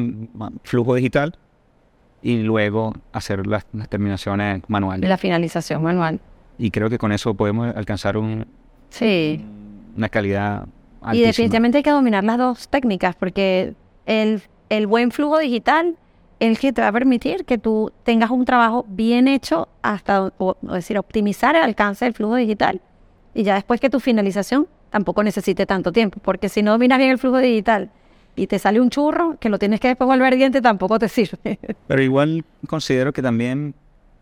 flujo 0.65 0.95
digital, 0.95 1.35
y 2.23 2.39
luego 2.43 2.95
hacer 3.13 3.47
las, 3.47 3.67
las 3.73 3.89
terminaciones 3.89 4.63
manuales. 4.69 5.09
La 5.09 5.17
finalización 5.19 5.83
manual. 5.83 6.21
Y 6.59 6.71
creo 6.71 6.91
que 6.91 6.99
con 6.99 7.13
eso 7.13 7.35
podemos 7.35 7.75
alcanzar 7.75 8.17
un- 8.17 8.47
Sí. 8.91 9.45
una 9.97 10.09
calidad 10.09 10.67
Y 10.67 11.05
altísima. 11.07 11.27
definitivamente 11.29 11.79
hay 11.79 11.83
que 11.83 11.91
dominar 11.91 12.25
las 12.25 12.37
dos 12.39 12.69
técnicas 12.69 13.17
porque 13.17 13.75
el, 14.07 14.43
el 14.69 14.87
buen 14.87 15.11
flujo 15.13 15.39
digital 15.39 15.97
el 16.41 16.59
que 16.59 16.73
te 16.73 16.81
va 16.81 16.89
a 16.89 16.93
permitir 16.93 17.45
que 17.45 17.59
tú 17.59 17.93
tengas 18.03 18.31
un 18.31 18.45
trabajo 18.45 18.85
bien 18.89 19.29
hecho 19.29 19.69
hasta, 19.83 20.33
o, 20.39 20.57
decir, 20.63 20.99
optimizar 20.99 21.55
el 21.55 21.63
alcance 21.63 22.07
del 22.07 22.15
flujo 22.15 22.35
digital. 22.37 22.81
Y 23.35 23.45
ya 23.45 23.55
después 23.55 23.79
que 23.79 23.91
tu 23.91 24.01
finalización 24.01 24.67
tampoco 24.89 25.23
necesite 25.23 25.67
tanto 25.67 25.93
tiempo, 25.93 26.19
porque 26.23 26.49
si 26.49 26.63
no 26.63 26.73
dominas 26.73 26.99
bien 26.99 27.11
el 27.11 27.19
flujo 27.19 27.39
digital 27.39 27.91
y 28.35 28.47
te 28.47 28.59
sale 28.59 28.81
un 28.81 28.91
churro 28.91 29.37
que 29.39 29.51
lo 29.51 29.59
tienes 29.59 29.81
que 29.81 29.89
después 29.89 30.09
volver 30.09 30.35
diente, 30.35 30.63
tampoco 30.63 30.99
te 30.99 31.09
sirve. 31.09 31.59
Pero 31.87 32.03
igual 32.03 32.45
considero 32.67 33.13
que 33.13 33.23
también 33.23 33.75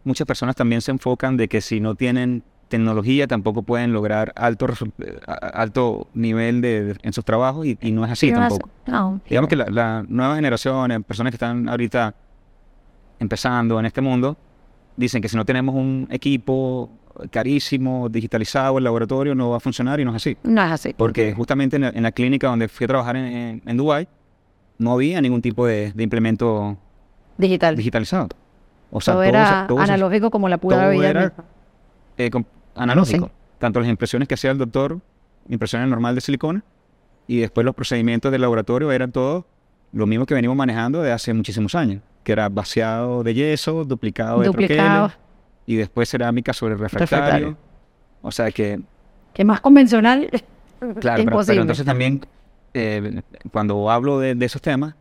muchas 0.04 0.26
personas 0.26 0.56
también 0.56 0.80
se 0.80 0.90
enfocan 0.90 1.36
de 1.36 1.48
que 1.48 1.60
si 1.60 1.80
no 1.80 1.94
tienen 1.94 2.42
tecnología 2.68 3.26
tampoco 3.26 3.62
pueden 3.62 3.92
lograr 3.92 4.32
alto, 4.36 4.66
eh, 4.98 5.18
alto 5.26 6.08
nivel 6.14 6.60
de, 6.60 6.96
en 7.02 7.12
sus 7.12 7.24
trabajos 7.24 7.66
y, 7.66 7.78
y 7.80 7.92
no 7.92 8.04
es 8.04 8.10
así 8.12 8.32
tampoco. 8.32 8.68
no. 8.86 9.20
Digamos 9.28 9.48
que 9.48 9.56
la, 9.56 9.66
la 9.70 10.04
nueva 10.08 10.36
generación, 10.36 10.90
eh, 10.92 11.00
personas 11.00 11.30
que 11.32 11.36
están 11.36 11.68
ahorita 11.68 12.14
empezando 13.18 13.80
en 13.80 13.86
este 13.86 14.00
mundo, 14.00 14.36
dicen 14.96 15.20
que 15.22 15.28
si 15.28 15.36
no 15.36 15.44
tenemos 15.44 15.74
un 15.74 16.06
equipo 16.10 16.90
carísimo, 17.30 18.08
digitalizado, 18.08 18.78
el 18.78 18.84
laboratorio 18.84 19.34
no 19.34 19.50
va 19.50 19.56
a 19.56 19.60
funcionar 19.60 19.98
y 19.98 20.04
no 20.04 20.10
es 20.10 20.16
así. 20.16 20.36
No 20.44 20.62
es 20.62 20.70
así. 20.70 20.94
Porque 20.96 21.34
justamente 21.34 21.76
en 21.76 21.82
la, 21.82 21.88
en 21.88 22.02
la 22.02 22.12
clínica 22.12 22.46
donde 22.48 22.68
fui 22.68 22.84
a 22.84 22.88
trabajar 22.88 23.16
en, 23.16 23.24
en, 23.24 23.62
en 23.66 23.76
Dubái, 23.76 24.06
no 24.78 24.92
había 24.92 25.20
ningún 25.20 25.42
tipo 25.42 25.66
de, 25.66 25.92
de 25.92 26.02
implemento 26.04 26.76
Digital. 27.36 27.74
digitalizado. 27.76 28.28
O 28.90 29.00
sea, 29.00 29.14
todo 29.14 29.22
todo 29.22 29.28
era 29.28 29.66
todo 29.68 29.80
analógico 29.80 30.30
como 30.30 30.48
la 30.48 30.58
pura 30.58 30.88
vida 30.90 31.32
eh, 32.16 32.30
analógico. 32.78 33.26
Sí. 33.26 33.32
Tanto 33.58 33.80
las 33.80 33.88
impresiones 33.88 34.28
que 34.28 34.34
hacía 34.34 34.50
el 34.50 34.58
doctor, 34.58 35.00
impresiones 35.48 35.88
normal 35.88 36.14
de 36.14 36.20
silicona, 36.20 36.62
y 37.26 37.38
después 37.40 37.64
los 37.64 37.74
procedimientos 37.74 38.30
del 38.32 38.40
laboratorio 38.40 38.90
eran 38.92 39.12
todo 39.12 39.46
lo 39.92 40.06
mismo 40.06 40.26
que 40.26 40.34
venimos 40.34 40.56
manejando 40.56 41.02
de 41.02 41.12
hace 41.12 41.32
muchísimos 41.34 41.74
años, 41.74 42.02
que 42.22 42.32
era 42.32 42.48
vaciado 42.48 43.22
de 43.24 43.34
yeso, 43.34 43.84
duplicado 43.84 44.40
de 44.40 44.50
troqueles, 44.50 45.12
y 45.66 45.76
después 45.76 46.08
cerámica 46.08 46.52
sobre 46.52 46.74
refractario. 46.76 47.18
Refractario. 47.18 47.56
O 48.22 48.30
sea 48.30 48.50
que, 48.50 48.80
Que 49.34 49.44
más 49.44 49.60
convencional. 49.60 50.28
claro, 51.00 51.24
pero- 51.24 51.60
entonces 51.60 51.84
también 51.84 52.20
eh, 52.74 53.22
cuando 53.52 53.90
hablo 53.90 54.18
de, 54.20 54.34
de 54.34 54.46
esos 54.46 54.60
temas 54.62 54.94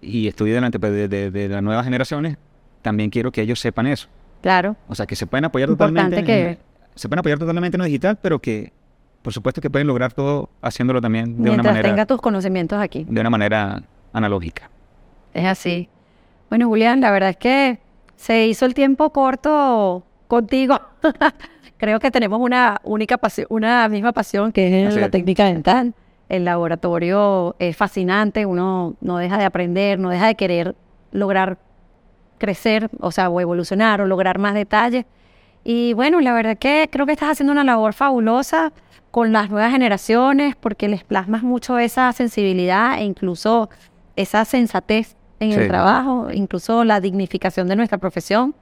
y 0.00 0.28
estoy 0.28 0.50
delante 0.50 0.78
pues, 0.78 0.92
de, 0.92 1.08
de- 1.08 1.30
de 1.30 1.48
las 1.48 1.62
nuevas 1.62 1.84
generaciones, 1.84 2.36
también 2.82 3.10
quiero 3.10 3.32
que 3.32 3.40
ellos 3.42 3.58
sepan 3.60 3.86
eso. 3.86 4.08
Claro. 4.40 4.76
O 4.88 4.94
sea, 4.94 5.06
que 5.06 5.14
se 5.16 5.26
pueden 5.26 5.44
apoyar 5.44 5.68
Importante 5.68 6.00
totalmente. 6.02 6.26
que- 6.32 6.50
en- 6.50 6.71
se 6.94 7.08
pueden 7.08 7.20
apoyar 7.20 7.38
totalmente 7.38 7.76
en 7.76 7.80
lo 7.80 7.84
digital, 7.84 8.18
pero 8.20 8.38
que 8.38 8.72
por 9.22 9.32
supuesto 9.32 9.60
que 9.60 9.70
pueden 9.70 9.86
lograr 9.86 10.12
todo 10.12 10.50
haciéndolo 10.62 11.00
también 11.00 11.36
de 11.36 11.42
una 11.42 11.50
Mientras 11.50 11.66
manera 11.74 11.88
tenga 11.88 12.06
tus 12.06 12.20
conocimientos 12.20 12.80
aquí. 12.80 13.06
de 13.08 13.20
una 13.20 13.30
manera 13.30 13.82
analógica. 14.12 14.68
Es 15.32 15.46
así. 15.46 15.88
Bueno, 16.50 16.66
Julián, 16.68 17.00
la 17.00 17.10
verdad 17.10 17.30
es 17.30 17.36
que 17.36 17.78
se 18.16 18.46
hizo 18.46 18.66
el 18.66 18.74
tiempo 18.74 19.10
corto 19.10 20.04
contigo. 20.28 20.78
Creo 21.78 21.98
que 22.00 22.10
tenemos 22.10 22.40
una 22.40 22.80
única 22.84 23.16
pasión, 23.16 23.46
una 23.50 23.88
misma 23.88 24.12
pasión 24.12 24.52
que 24.52 24.82
es 24.82 24.88
Así 24.88 25.00
la 25.00 25.06
es. 25.06 25.12
técnica 25.12 25.44
dental. 25.46 25.94
El 26.28 26.44
laboratorio 26.44 27.56
es 27.58 27.76
fascinante, 27.76 28.46
uno 28.46 28.94
no 29.00 29.18
deja 29.18 29.38
de 29.38 29.44
aprender, 29.44 29.98
no 29.98 30.08
deja 30.10 30.26
de 30.26 30.34
querer 30.34 30.74
lograr 31.10 31.58
crecer, 32.38 32.90
o 33.00 33.10
sea, 33.12 33.28
o 33.28 33.40
evolucionar 33.40 34.00
o 34.00 34.06
lograr 34.06 34.38
más 34.38 34.54
detalles. 34.54 35.04
Y 35.64 35.92
bueno, 35.92 36.20
la 36.20 36.32
verdad 36.32 36.58
que 36.58 36.88
creo 36.90 37.06
que 37.06 37.12
estás 37.12 37.30
haciendo 37.30 37.52
una 37.52 37.64
labor 37.64 37.92
fabulosa 37.94 38.72
con 39.10 39.32
las 39.32 39.50
nuevas 39.50 39.70
generaciones 39.70 40.56
porque 40.56 40.88
les 40.88 41.04
plasmas 41.04 41.42
mucho 41.42 41.78
esa 41.78 42.12
sensibilidad 42.12 42.98
e 42.98 43.04
incluso 43.04 43.68
esa 44.16 44.44
sensatez 44.44 45.16
en 45.38 45.52
el 45.52 45.68
trabajo, 45.68 46.28
incluso 46.32 46.84
la 46.84 47.00
dignificación 47.00 47.68
de 47.68 47.76
nuestra 47.76 47.98
profesión. 47.98 48.54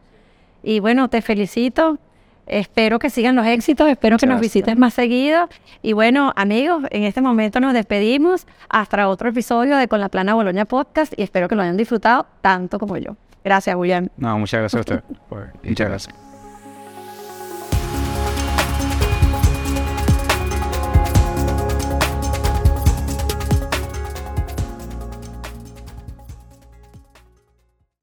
Y 0.62 0.80
bueno, 0.80 1.08
te 1.08 1.22
felicito. 1.22 1.98
Espero 2.46 2.98
que 2.98 3.10
sigan 3.10 3.36
los 3.36 3.46
éxitos, 3.46 3.88
espero 3.88 4.16
que 4.16 4.26
nos 4.26 4.38
Gracias. 4.38 4.54
visites 4.54 4.76
más 4.76 4.94
seguido. 4.94 5.48
Y 5.82 5.92
bueno, 5.92 6.32
amigos, 6.34 6.82
en 6.90 7.04
este 7.04 7.20
momento 7.20 7.60
nos 7.60 7.74
despedimos 7.74 8.44
hasta 8.68 9.08
otro 9.08 9.28
episodio 9.28 9.76
de 9.76 9.86
Con 9.86 10.00
la 10.00 10.08
Plana 10.08 10.34
Boloña 10.34 10.64
Podcast 10.64 11.12
y 11.16 11.22
espero 11.22 11.46
que 11.46 11.54
lo 11.54 11.62
hayan 11.62 11.76
disfrutado 11.76 12.26
tanto 12.40 12.80
como 12.80 12.96
yo. 12.96 13.14
Gracias, 13.44 13.76
Julián. 13.76 14.10
No, 14.16 14.36
muchas 14.36 14.60
gracias 14.60 14.78
a 14.78 14.80
usted. 14.80 15.04
Muchas 15.62 15.88
gracias. 15.88 16.29